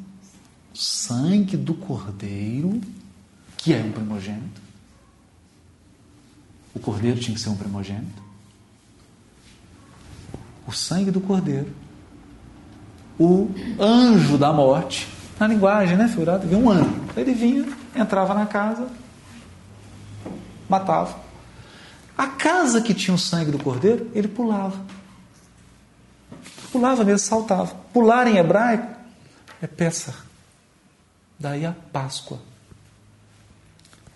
[0.75, 2.81] sangue do cordeiro,
[3.57, 4.61] que é um primogênito.
[6.75, 8.23] O cordeiro tinha que ser um primogênito.
[10.67, 11.73] O sangue do cordeiro.
[13.19, 15.09] O anjo da morte.
[15.39, 16.47] Na linguagem, né, figurado?
[16.57, 17.03] Um anjo.
[17.17, 18.89] Ele vinha, entrava na casa,
[20.69, 21.21] matava.
[22.23, 24.81] A casa que tinha o sangue do cordeiro, ele pulava.
[26.71, 27.75] Pulava mesmo, saltava.
[27.93, 28.97] Pular em hebraico
[29.61, 30.15] é peça.
[31.37, 32.39] Daí a Páscoa.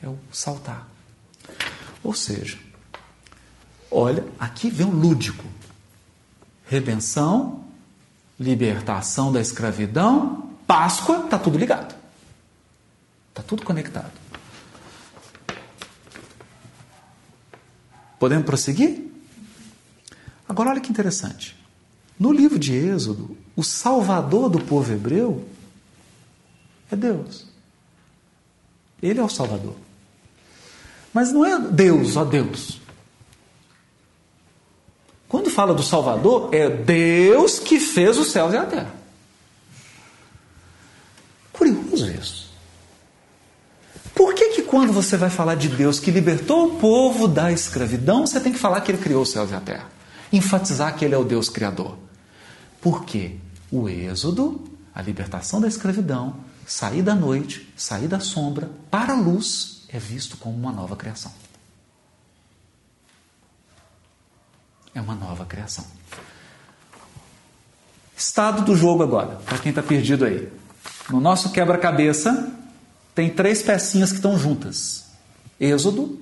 [0.01, 0.87] É o saltar.
[2.05, 2.57] Ou seja,
[3.91, 5.45] olha, aqui vem o lúdico.
[6.65, 7.65] Redenção,
[8.39, 11.93] libertação da escravidão, Páscoa, está tudo ligado.
[13.31, 14.13] Está tudo conectado.
[18.19, 19.03] Podemos prosseguir?
[20.49, 21.57] Agora, olha que interessante.
[22.19, 25.47] No livro de Êxodo, o salvador do povo hebreu
[26.91, 27.47] é Deus.
[29.03, 29.77] Ele é o salvador.
[31.13, 32.81] Mas não é Deus, ó Deus.
[35.29, 38.95] Quando fala do Salvador, é Deus que fez os céus e a terra.
[41.53, 42.47] Curioso isso.
[44.15, 48.27] Por que, que quando você vai falar de Deus que libertou o povo da escravidão,
[48.27, 49.91] você tem que falar que ele criou os céus e a terra?
[50.33, 51.99] Enfatizar que ele é o Deus criador.
[52.81, 53.37] Porque
[53.71, 56.37] o êxodo, a libertação da escravidão,
[56.67, 61.33] sair da noite, sair da sombra para a luz, é visto como uma nova criação.
[64.95, 65.85] É uma nova criação.
[68.17, 70.51] Estado do jogo agora, para quem está perdido aí.
[71.11, 72.51] No nosso quebra-cabeça,
[73.17, 75.07] tem três pecinhas que estão juntas:
[75.59, 76.21] Êxodo,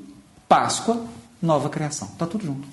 [0.49, 1.05] Páscoa,
[1.43, 2.09] nova criação.
[2.13, 2.69] Está tudo junto.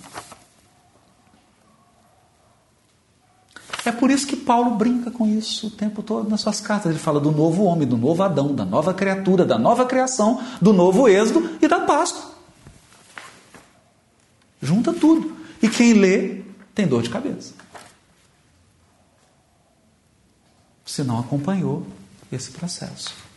[3.84, 6.92] É por isso que Paulo brinca com isso o tempo todo nas suas cartas.
[6.92, 10.72] Ele fala do novo homem, do novo Adão, da nova criatura, da nova criação, do
[10.72, 12.32] novo êxodo e da Páscoa.
[14.62, 15.36] Junta tudo.
[15.64, 16.44] E quem lê
[16.76, 17.56] tem dor de cabeça.
[20.86, 21.88] Se não acompanhou
[22.32, 23.31] esse processo.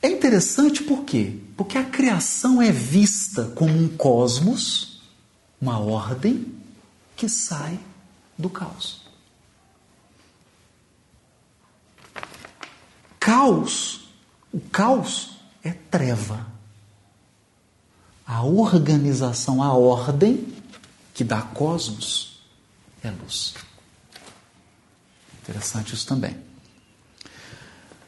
[0.00, 1.38] É interessante por quê?
[1.56, 5.00] Porque a criação é vista como um cosmos,
[5.60, 6.54] uma ordem
[7.16, 7.78] que sai
[8.36, 9.02] do caos.
[13.18, 14.08] Caos,
[14.52, 16.46] o caos é treva.
[18.26, 20.52] A organização, a ordem
[21.14, 22.40] que dá cosmos
[23.02, 23.54] é luz.
[25.42, 26.53] Interessante isso também.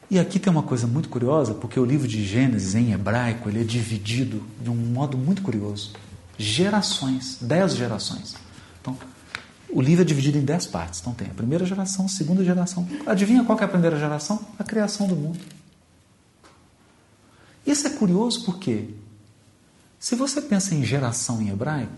[0.09, 3.61] E aqui tem uma coisa muito curiosa, porque o livro de Gênesis em hebraico ele
[3.61, 5.91] é dividido de um modo muito curioso.
[6.37, 8.35] Gerações, dez gerações.
[8.79, 8.97] Então,
[9.69, 11.01] o livro é dividido em dez partes.
[11.01, 12.87] Então tem a primeira geração, a segunda geração.
[13.05, 14.45] Adivinha qual é a primeira geração?
[14.57, 15.39] A criação do mundo.
[17.65, 18.91] Isso é curioso porque,
[19.99, 21.91] se você pensa em geração em hebraico,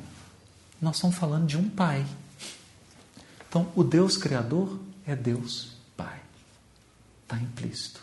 [0.81, 2.03] nós estamos falando de um pai.
[3.47, 5.78] Então, o Deus Criador é Deus.
[7.29, 8.01] Está implícito.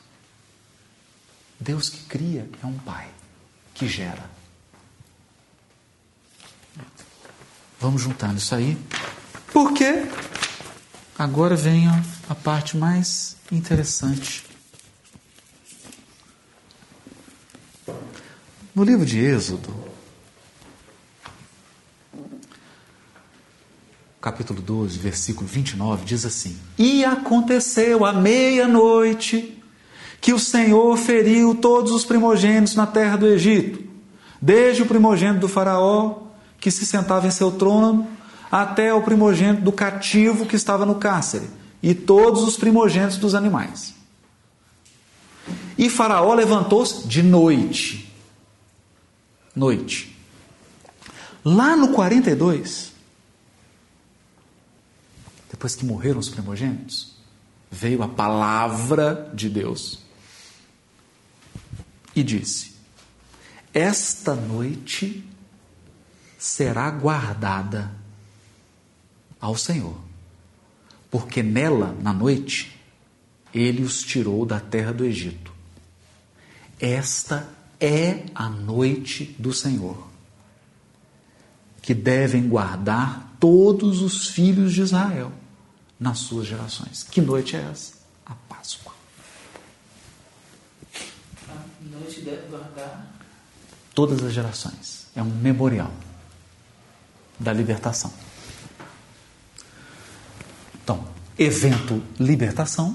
[1.58, 3.08] Deus que cria é um Pai
[3.74, 4.30] que gera.
[7.80, 8.78] Vamos juntando isso aí.
[9.52, 10.04] Porque
[11.18, 11.88] agora vem
[12.28, 14.46] a parte mais interessante.
[18.72, 19.74] No livro de Êxodo,
[24.26, 29.56] capítulo 12, versículo 29, diz assim: E aconteceu à meia-noite
[30.20, 33.84] que o Senhor feriu todos os primogênitos na terra do Egito,
[34.42, 36.22] desde o primogênito do Faraó,
[36.58, 38.04] que se sentava em seu trono,
[38.50, 41.48] até o primogênito do cativo que estava no cárcere,
[41.80, 43.94] e todos os primogênitos dos animais.
[45.78, 48.12] E Faraó levantou-se de noite.
[49.54, 50.18] Noite.
[51.44, 52.95] Lá no 42,
[55.56, 57.16] depois que morreram os primogênitos,
[57.70, 60.00] veio a palavra de Deus
[62.14, 62.74] e disse:
[63.72, 65.26] Esta noite
[66.38, 67.90] será guardada
[69.40, 69.98] ao Senhor,
[71.10, 72.78] porque nela, na noite,
[73.54, 75.54] ele os tirou da terra do Egito.
[76.78, 77.48] Esta
[77.80, 80.06] é a noite do Senhor,
[81.80, 85.32] que devem guardar todos os filhos de Israel
[85.98, 87.02] nas suas gerações.
[87.02, 87.94] Que noite é essa?
[88.24, 88.92] A Páscoa.
[91.48, 93.12] A noite deve guardar.
[93.94, 95.06] Todas as gerações.
[95.14, 95.90] É um memorial
[97.38, 98.12] da libertação.
[100.82, 101.06] Então,
[101.38, 102.94] evento libertação,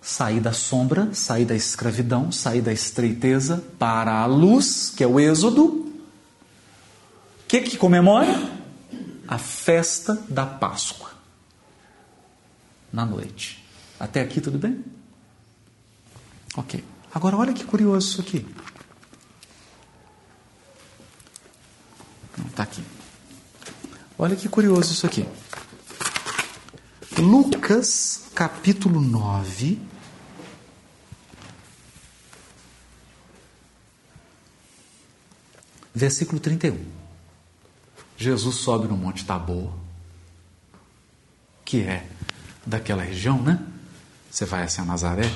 [0.00, 5.20] sair da sombra, sair da escravidão, sair da estreiteza para a luz, que é o
[5.20, 5.64] êxodo.
[5.64, 5.92] O
[7.46, 8.58] que, que comemora?
[9.26, 11.17] A festa da Páscoa
[12.92, 13.64] na noite.
[13.98, 14.84] Até aqui tudo bem?
[16.56, 16.84] Ok.
[17.12, 18.46] Agora olha que curioso isso aqui.
[22.36, 22.82] Não está aqui.
[24.18, 25.26] Olha que curioso isso aqui.
[27.18, 29.80] Lucas capítulo 9.
[35.94, 36.78] Versículo 31.
[38.16, 39.72] Jesus sobe no Monte Tabor,
[41.64, 42.08] que é
[42.68, 43.58] daquela região, né?
[44.30, 45.30] Você vai assim a Nazaré,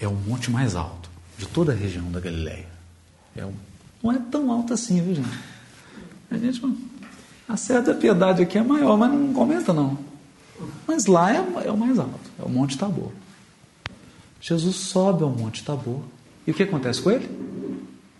[0.00, 2.66] é o monte mais alto de toda a região da Galileia.
[3.36, 3.52] É um,
[4.02, 5.38] não é tão alto assim, viu, gente?
[6.30, 6.60] A gente
[7.48, 9.98] a da Piedade aqui é maior, mas não comenta não.
[10.86, 13.10] Mas lá é, é o mais alto, é o Monte Tabor.
[14.40, 16.00] Jesus sobe ao Monte Tabor.
[16.46, 17.28] E o que acontece com ele?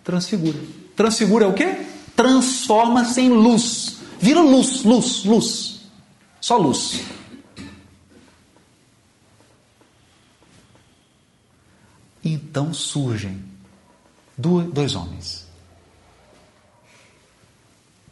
[0.03, 0.59] Transfigura.
[0.95, 1.85] Transfigura é o quê?
[2.15, 3.97] Transforma-se em luz.
[4.19, 5.81] Vira luz, luz, luz.
[6.39, 7.01] Só luz.
[12.23, 13.43] Então surgem
[14.37, 15.45] dois homens: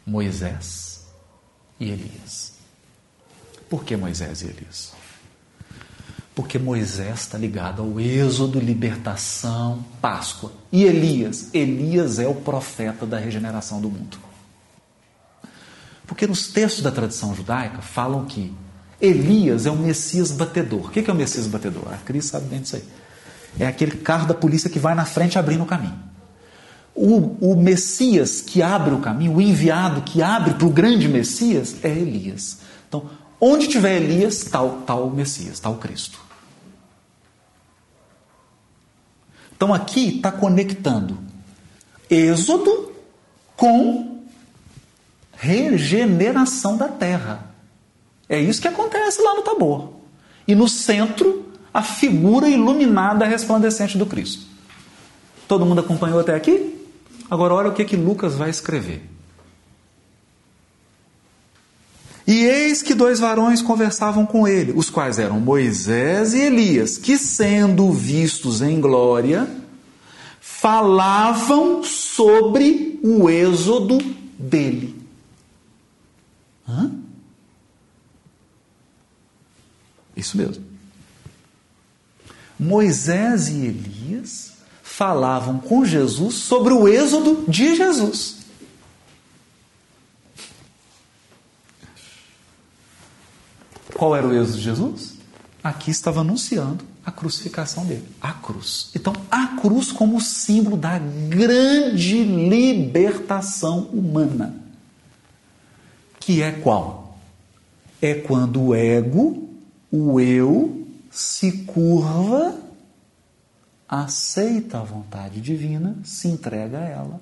[0.04, 1.06] Moisés
[1.80, 2.52] e Elias.
[3.70, 4.92] Por que Moisés e Elias?
[6.34, 10.52] Porque Moisés está ligado ao êxodo, libertação, Páscoa.
[10.70, 11.48] E Elias?
[11.54, 14.18] Elias é o profeta da regeneração do mundo.
[16.06, 18.52] Porque nos textos da tradição judaica falam que
[19.00, 20.86] Elias é o Messias batedor.
[20.86, 21.92] O que é o Messias batedor?
[21.92, 22.84] A Cris sabe bem disso aí
[23.58, 25.98] é aquele carro da polícia que vai na frente abrindo o caminho.
[26.94, 31.76] O, o Messias que abre o caminho, o enviado que abre para o grande Messias
[31.82, 32.58] é Elias.
[32.88, 36.20] Então, onde tiver Elias, está tá o Messias, está o Cristo.
[39.56, 41.18] Então, aqui está conectando
[42.10, 42.92] Êxodo
[43.56, 44.22] com
[45.32, 47.54] regeneração da terra.
[48.28, 49.92] É isso que acontece lá no Tabor.
[50.46, 54.46] E no centro a figura iluminada, resplandecente do Cristo.
[55.48, 56.78] Todo mundo acompanhou até aqui?
[57.30, 59.02] Agora, olha o que, que Lucas vai escrever.
[62.26, 67.18] E eis que dois varões conversavam com ele, os quais eram Moisés e Elias, que,
[67.18, 69.48] sendo vistos em glória,
[70.40, 73.98] falavam sobre o êxodo
[74.38, 75.02] dele.
[76.68, 76.92] Hã?
[80.16, 80.71] Isso mesmo.
[82.62, 84.52] Moisés e Elias
[84.82, 88.36] falavam com Jesus sobre o êxodo de Jesus.
[93.94, 95.14] Qual era o êxodo de Jesus?
[95.62, 98.90] Aqui estava anunciando a crucificação dele, a cruz.
[98.94, 104.54] Então, a cruz como símbolo da grande libertação humana.
[106.20, 107.18] Que é qual?
[108.00, 109.48] É quando o ego,
[109.90, 110.81] o eu,
[111.12, 112.58] se curva,
[113.86, 117.20] aceita a vontade divina, se entrega a ela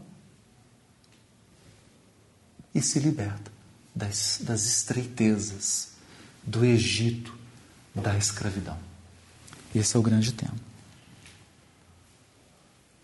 [2.72, 3.50] e se liberta
[3.92, 5.90] das, das estreitezas
[6.44, 7.36] do Egito,
[7.92, 8.78] da escravidão.
[9.74, 10.54] Esse é o grande tema.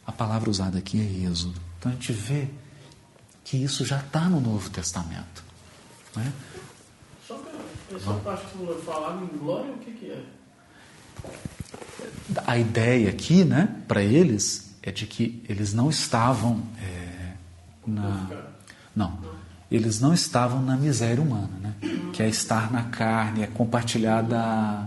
[0.07, 1.61] A palavra usada aqui é êxodo.
[1.81, 2.49] Então a gente vê
[3.43, 5.43] que isso já está no Novo Testamento.
[6.15, 6.33] Né?
[7.27, 10.36] Só que essa parte que você falava em glória, o que, que é?
[12.47, 17.33] A ideia aqui, né, para eles, é de que eles não estavam é,
[17.87, 18.31] na.
[18.95, 19.19] Não.
[19.71, 21.75] Eles não estavam na miséria humana, né?
[22.13, 24.87] Que é estar na carne, é compartilhar da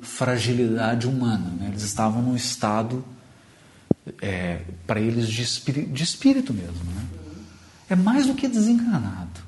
[0.00, 1.50] fragilidade humana.
[1.58, 1.68] Né?
[1.68, 3.04] Eles estavam num estado,
[4.20, 6.84] é, para eles, de espírito, de espírito mesmo.
[6.84, 7.04] Né?
[7.90, 9.40] É mais do que desencarnado.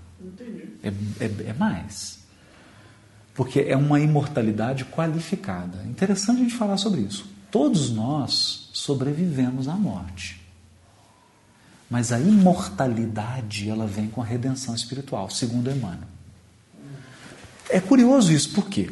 [0.83, 2.24] É, é, é mais.
[3.35, 5.83] Porque é uma imortalidade qualificada.
[5.85, 7.27] Interessante a gente falar sobre isso.
[7.51, 10.41] Todos nós sobrevivemos à morte.
[11.91, 16.09] Mas a imortalidade, ela vem com a redenção espiritual, segundo Emmanuel.
[17.69, 18.91] É curioso isso, por quê?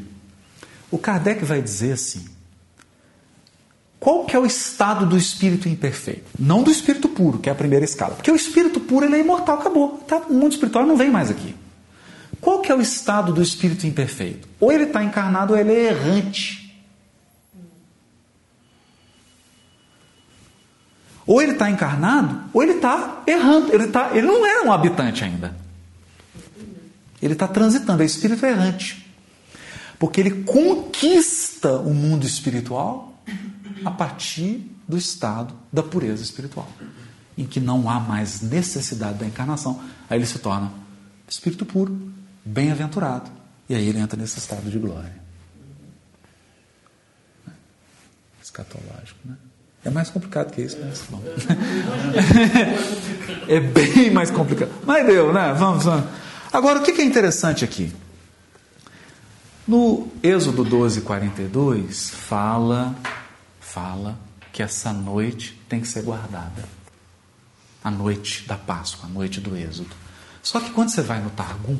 [0.91, 2.25] O Kardec vai dizer assim:
[4.03, 6.25] qual que é o estado do espírito imperfeito?
[6.37, 8.17] Não do espírito puro, que é a primeira escala.
[8.17, 9.99] Porque o espírito puro ele é imortal, acabou.
[10.09, 11.55] Tá, o mundo espiritual não vem mais aqui.
[12.43, 14.49] Qual que é o estado do espírito imperfeito?
[14.59, 16.77] Ou ele está encarnado ou ele é errante.
[21.25, 23.73] Ou ele está encarnado, ou ele está errando.
[23.73, 25.57] Ele, tá, ele não é um habitante ainda.
[27.23, 29.07] Ele está transitando, é espírito errante.
[29.97, 33.23] Porque ele conquista o mundo espiritual
[33.85, 36.69] a partir do estado da pureza espiritual,
[37.39, 39.81] em que não há mais necessidade da encarnação.
[40.11, 40.73] Aí ele se torna
[41.29, 42.13] espírito puro,
[42.45, 43.31] bem-aventurado.
[43.69, 45.21] E aí ele entra nesse estado de glória.
[48.43, 49.37] Escatológico, né?
[49.85, 51.21] É mais complicado que isso, mas bom.
[53.49, 54.71] é bem mais complicado.
[54.85, 55.53] Mas deu, né?
[55.55, 56.09] Vamos, vamos.
[56.53, 57.93] Agora, o que é interessante aqui?
[59.67, 62.95] No Êxodo 12, 42, fala,
[63.61, 64.19] fala
[64.53, 66.65] que essa noite tem que ser guardada.
[67.83, 69.91] A noite da Páscoa, a noite do Êxodo.
[70.43, 71.79] Só que quando você vai no Targum,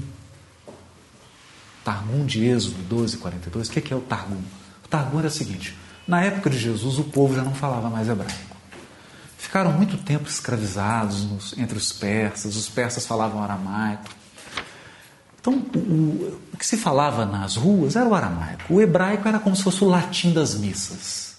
[1.85, 4.41] Targum de Êxodo 12, 42, o que é o Targum?
[4.85, 5.77] O Targum era o seguinte:
[6.07, 8.57] na época de Jesus, o povo já não falava mais hebraico.
[9.39, 14.05] Ficaram muito tempo escravizados nos, entre os persas, os persas falavam aramaico.
[15.41, 18.73] Então, o, o, que se falava nas ruas era o aramaico.
[18.73, 21.37] O hebraico era como se fosse o latim das missas.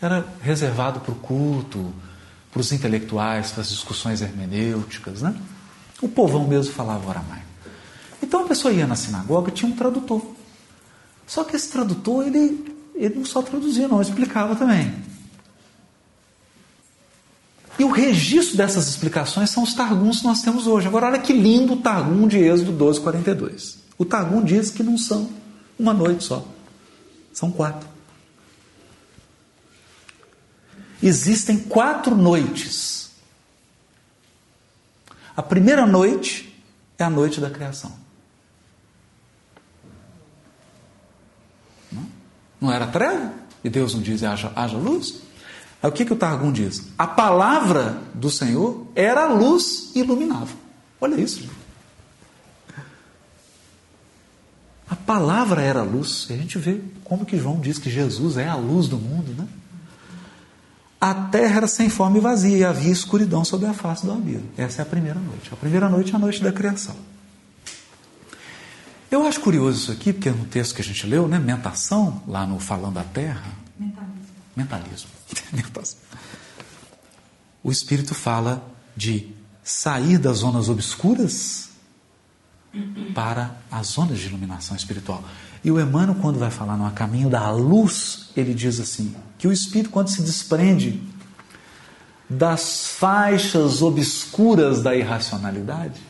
[0.00, 1.94] Era reservado para o culto,
[2.50, 5.22] para os intelectuais, para as discussões hermenêuticas.
[5.22, 5.32] Né?
[6.02, 7.51] O povão mesmo falava o aramaico.
[8.52, 10.20] Pessoa ia na sinagoga tinha um tradutor.
[11.26, 14.94] Só que esse tradutor, ele, ele não só traduzia, não, explicava também.
[17.78, 20.86] E o registro dessas explicações são os Targuns que nós temos hoje.
[20.86, 23.78] Agora, olha que lindo o Targum de Êxodo 12, 42.
[23.96, 25.30] O Targum diz que não são
[25.78, 26.46] uma noite só,
[27.32, 27.88] são quatro.
[31.02, 33.12] Existem quatro noites.
[35.34, 36.62] A primeira noite
[36.98, 38.01] é a noite da criação.
[42.62, 43.32] Não, era treva?
[43.64, 45.16] E Deus não diz haja, haja luz?
[45.82, 46.84] Aí o que, que o Targum diz?
[46.96, 50.52] A palavra do Senhor era luz e iluminava.
[51.00, 51.44] Olha isso.
[54.88, 56.28] A palavra era luz.
[56.30, 59.34] E a gente vê como que João diz que Jesus é a luz do mundo,
[59.36, 59.48] né?
[61.00, 64.48] A terra era sem forma e vazia e havia escuridão sobre a face do abismo.
[64.56, 65.50] Essa é a primeira noite.
[65.52, 66.94] A primeira noite é a noite da criação.
[69.12, 72.46] Eu acho curioso isso aqui, porque no texto que a gente leu, né, mentação, lá
[72.46, 73.44] no Falando da Terra,
[73.78, 74.16] Mentalismo.
[74.56, 75.10] mentalismo.
[75.52, 75.98] Mentação.
[77.62, 79.28] O Espírito fala de
[79.62, 81.68] sair das zonas obscuras
[83.14, 85.22] para as zonas de iluminação espiritual.
[85.62, 89.52] E o Emmanuel, quando vai falar no caminho da luz, ele diz assim: que o
[89.52, 91.02] Espírito, quando se desprende
[92.30, 96.00] das faixas obscuras da irracionalidade,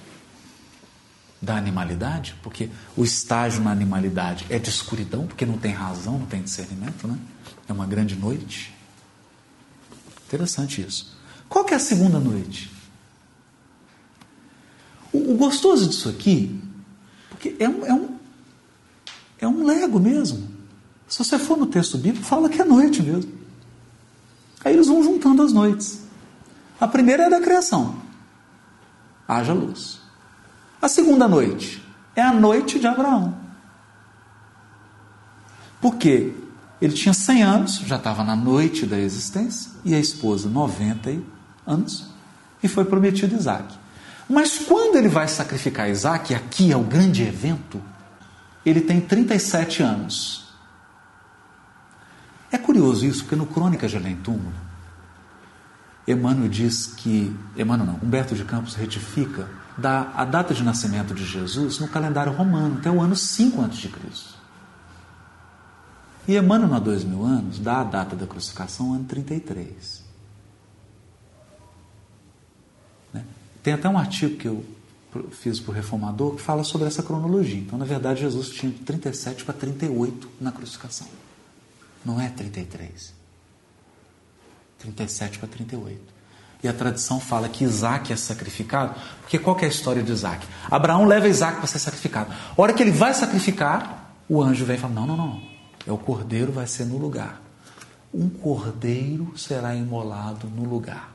[1.43, 6.27] da animalidade, porque o estágio na animalidade é de escuridão, porque não tem razão, não
[6.27, 7.19] tem discernimento, né?
[7.69, 8.73] É uma grande noite.
[10.29, 11.17] Interessante isso.
[11.49, 12.71] Qual que é a segunda noite?
[15.13, 16.61] O, o gostoso disso aqui,
[17.29, 18.19] porque é um, é, um,
[19.41, 20.49] é um lego mesmo.
[21.09, 23.33] Se você for no texto bíblico, fala que é noite mesmo.
[24.65, 26.03] Aí eles vão juntando as noites.
[26.81, 28.01] A primeira é da criação.
[29.27, 30.02] Haja luz.
[30.83, 31.81] A segunda noite
[32.17, 33.39] é a noite de Abraão.
[35.81, 36.35] Porque
[36.81, 41.23] ele tinha 100 anos, já estava na noite da existência, e a esposa 90
[41.65, 42.09] anos,
[42.61, 43.79] e foi prometido Isaac.
[44.29, 47.81] Mas quando ele vai sacrificar Isaac, aqui é o grande evento,
[48.67, 50.53] ele tem 37 anos.
[52.51, 54.53] É curioso isso, porque no Crônica de Além Túmulo,
[56.09, 61.25] Emmanuel diz que, Emmanuel não, Humberto de Campos retifica dá a data de nascimento de
[61.25, 63.91] Jesus no calendário romano, até o ano 5 a.C.
[66.27, 70.05] E Emmanuel, há dois mil anos, dá a data da crucificação, ano 33.
[73.13, 73.25] Né?
[73.63, 74.65] Tem até um artigo que eu
[75.31, 77.59] fiz para o Reformador que fala sobre essa cronologia.
[77.59, 81.09] Então, na verdade, Jesus tinha de 37 para 38 na crucificação.
[82.05, 83.13] Não é 33.
[84.79, 86.12] 37 para 38.
[86.63, 90.47] E a tradição fala que Isaac é sacrificado, porque qual é a história de Isaac?
[90.71, 92.33] Abraão leva Isaac para ser sacrificado.
[92.33, 95.43] A hora que ele vai sacrificar, o anjo vem e fala: Não, não, não.
[95.85, 97.43] É o cordeiro vai ser no lugar.
[98.15, 101.11] Um cordeiro será imolado no lugar.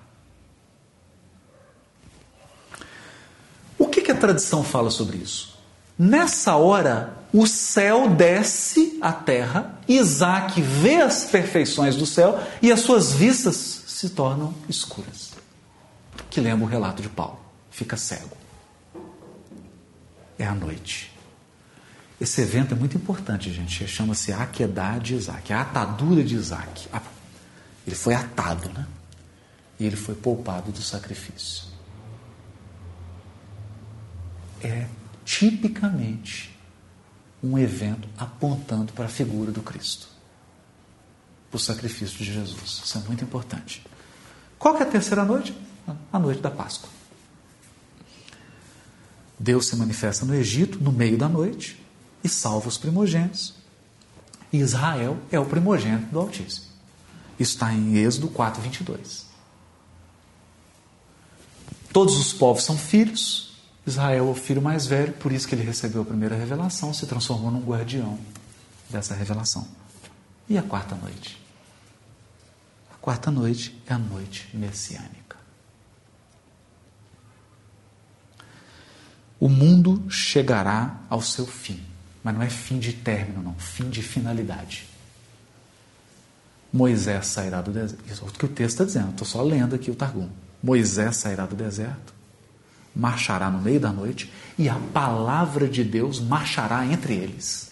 [3.79, 5.57] O que, que a tradição fala sobre isso?
[5.97, 12.81] Nessa hora, o céu desce à terra, Isaac vê as perfeições do céu e as
[12.81, 15.26] suas vistas se tornam escuras
[16.37, 17.39] que lembra o relato de Paulo.
[17.71, 18.37] Fica cego.
[20.37, 21.11] É a noite.
[22.21, 23.87] Esse evento é muito importante, gente.
[23.87, 26.87] Chama-se Aquedá de Isaac, a atadura de Isaac.
[27.87, 28.85] Ele foi atado, né?
[29.79, 31.69] E ele foi poupado do sacrifício.
[34.61, 34.85] É
[35.25, 36.55] tipicamente
[37.41, 40.07] um evento apontando para a figura do Cristo,
[41.49, 42.83] para o sacrifício de Jesus.
[42.85, 43.83] Isso é muito importante.
[44.59, 45.65] Qual que é a terceira noite?
[46.11, 46.89] A noite da Páscoa.
[49.39, 51.81] Deus se manifesta no Egito no meio da noite
[52.23, 53.53] e salva os primogênitos.
[54.51, 56.67] Israel é o primogênito do Altíssimo.
[57.39, 59.27] Está em Êxodo 4, 22.
[61.93, 63.57] Todos os povos são filhos.
[63.85, 67.05] Israel é o filho mais velho, por isso que ele recebeu a primeira revelação, se
[67.05, 68.19] transformou num guardião
[68.89, 69.67] dessa revelação.
[70.49, 71.41] E a quarta noite?
[72.93, 75.26] A quarta noite é a noite messiânica.
[79.39, 81.79] O mundo chegará ao seu fim,
[82.23, 84.87] mas não é fim de término, não, fim de finalidade.
[86.73, 88.03] Moisés sairá do deserto.
[88.11, 90.29] Isso é o que o texto está dizendo, estou só lendo aqui o Targum.
[90.61, 92.13] Moisés sairá do deserto,
[92.95, 97.71] marchará no meio da noite, e a palavra de Deus marchará entre eles.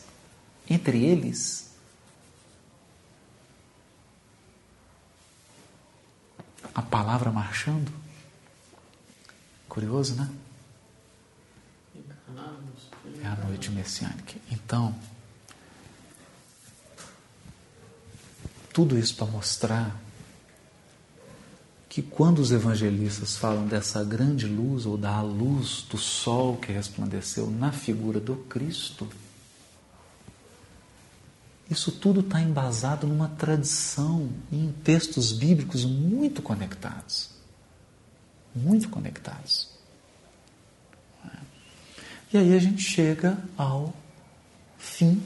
[0.70, 1.72] Entre eles.
[6.74, 7.92] A palavra marchando.
[9.68, 10.30] Curioso, né?
[13.26, 14.36] É a noite messiânica.
[14.52, 14.94] Então,
[18.72, 20.00] tudo isso para mostrar
[21.90, 27.50] que quando os evangelistas falam dessa grande luz ou da luz do sol que resplandeceu
[27.50, 29.08] na figura do Cristo,
[31.68, 37.32] isso tudo está embasado numa tradição e em textos bíblicos muito conectados.
[38.54, 39.75] Muito conectados.
[42.36, 43.96] E aí a gente chega ao
[44.78, 45.24] fim,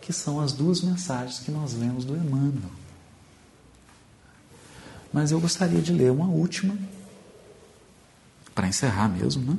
[0.00, 2.72] que são as duas mensagens que nós lemos do Emmanuel.
[5.12, 6.76] Mas eu gostaria de ler uma última,
[8.52, 9.58] para encerrar mesmo, né?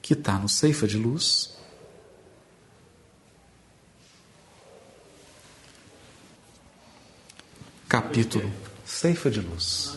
[0.00, 1.54] Que está no Ceifa de Luz.
[7.86, 8.50] Capítulo
[8.82, 9.94] Ceifa de Luz.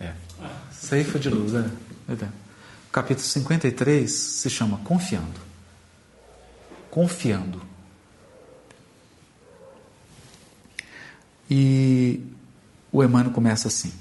[0.00, 0.16] É.
[0.72, 1.70] Ceifa de Luz, é.
[2.08, 2.41] é
[2.92, 5.40] capítulo 53 se chama Confiando.
[6.90, 7.62] Confiando.
[11.50, 12.20] E
[12.92, 13.92] o Emmanuel começa assim.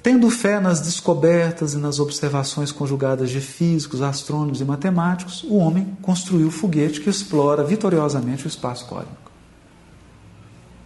[0.00, 5.96] Tendo fé nas descobertas e nas observações conjugadas de físicos, astrônomos e matemáticos, o homem
[6.02, 9.32] construiu o foguete que explora vitoriosamente o espaço cósmico.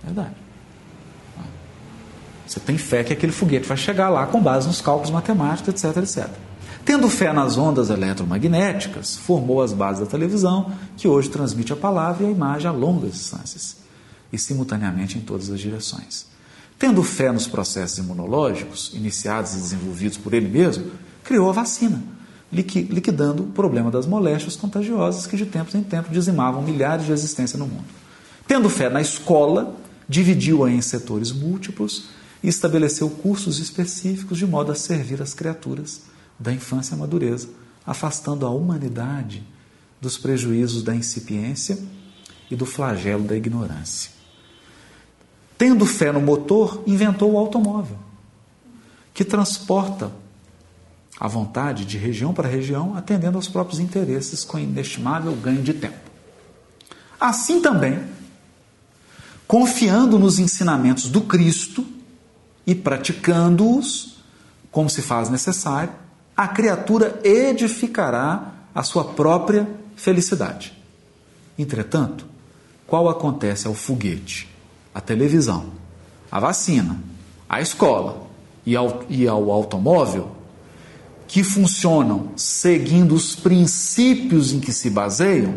[0.03, 0.48] Verdade.
[2.49, 5.99] Você tem fé que aquele foguete vai chegar lá com base nos cálculos matemáticos, etc,
[5.99, 6.31] etc.
[6.83, 12.25] Tendo fé nas ondas eletromagnéticas, formou as bases da televisão, que hoje transmite a palavra
[12.25, 13.77] e a imagem a longas distâncias
[14.33, 16.27] e simultaneamente em todas as direções.
[16.79, 20.91] Tendo fé nos processos imunológicos, iniciados e desenvolvidos por ele mesmo,
[21.23, 22.03] criou a vacina,
[22.51, 27.59] liquidando o problema das moléstias contagiosas que de tempos em tempos dizimavam milhares de existências
[27.61, 27.85] no mundo.
[28.47, 29.77] Tendo fé na escola,
[30.09, 36.03] dividiu-a em setores múltiplos e estabeleceu cursos específicos de modo a servir as criaturas
[36.39, 37.49] da infância à madureza,
[37.85, 39.43] afastando a humanidade
[40.01, 41.79] dos prejuízos da incipiência
[42.51, 44.13] e do flagelo da ignorância.
[45.57, 47.99] Tendo fé no motor, inventou o automóvel,
[49.13, 50.13] que transporta
[51.19, 56.09] a vontade de região para região, atendendo aos próprios interesses com inestimável ganho de tempo.
[57.21, 58.01] Assim também,
[59.49, 61.85] confiando nos ensinamentos do Cristo
[62.69, 64.19] e praticando-os
[64.71, 65.93] como se faz necessário,
[66.37, 70.73] a criatura edificará a sua própria felicidade.
[71.59, 72.25] Entretanto,
[72.87, 74.49] qual acontece ao foguete?
[74.99, 75.67] a televisão,
[76.29, 77.01] a vacina,
[77.49, 78.27] a escola
[78.67, 80.33] e ao, e ao automóvel,
[81.29, 85.55] que funcionam seguindo os princípios em que se baseiam,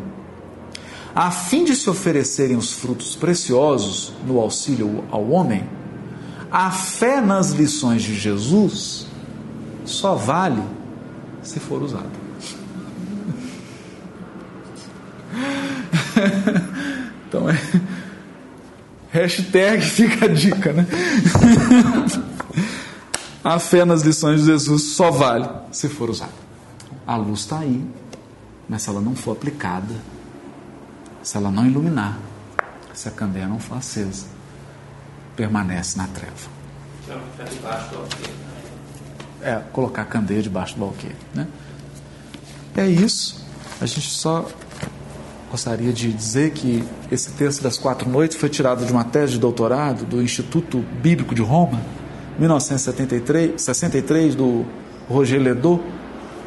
[1.16, 5.68] a fim de se oferecerem os frutos preciosos no auxílio ao homem,
[6.52, 9.08] a fé nas lições de Jesus
[9.86, 10.62] só vale
[11.42, 12.22] se for usada.
[17.28, 17.58] então é
[19.12, 20.88] Hashtag fica a dica, né?
[23.44, 26.32] a fé nas lições de Jesus só vale se for usada.
[27.06, 27.86] A luz está aí,
[28.70, 29.94] mas se ela não for aplicada,
[31.22, 32.18] se ela não iluminar,
[32.94, 34.28] se a candeia não for acesa,
[35.42, 36.36] permanece na treva.
[39.42, 41.16] É, colocar a candeia debaixo do balqueiro.
[41.34, 41.48] Né?
[42.78, 43.44] É isso.
[43.82, 44.48] A gente só
[45.50, 49.40] gostaria de dizer que esse texto das quatro noites foi tirado de uma tese de
[49.40, 51.82] doutorado do Instituto Bíblico de Roma,
[52.38, 54.64] 1963, 63, do
[55.10, 55.84] Roger Ledoux,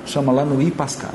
[0.07, 1.15] chama lá no I Pascal.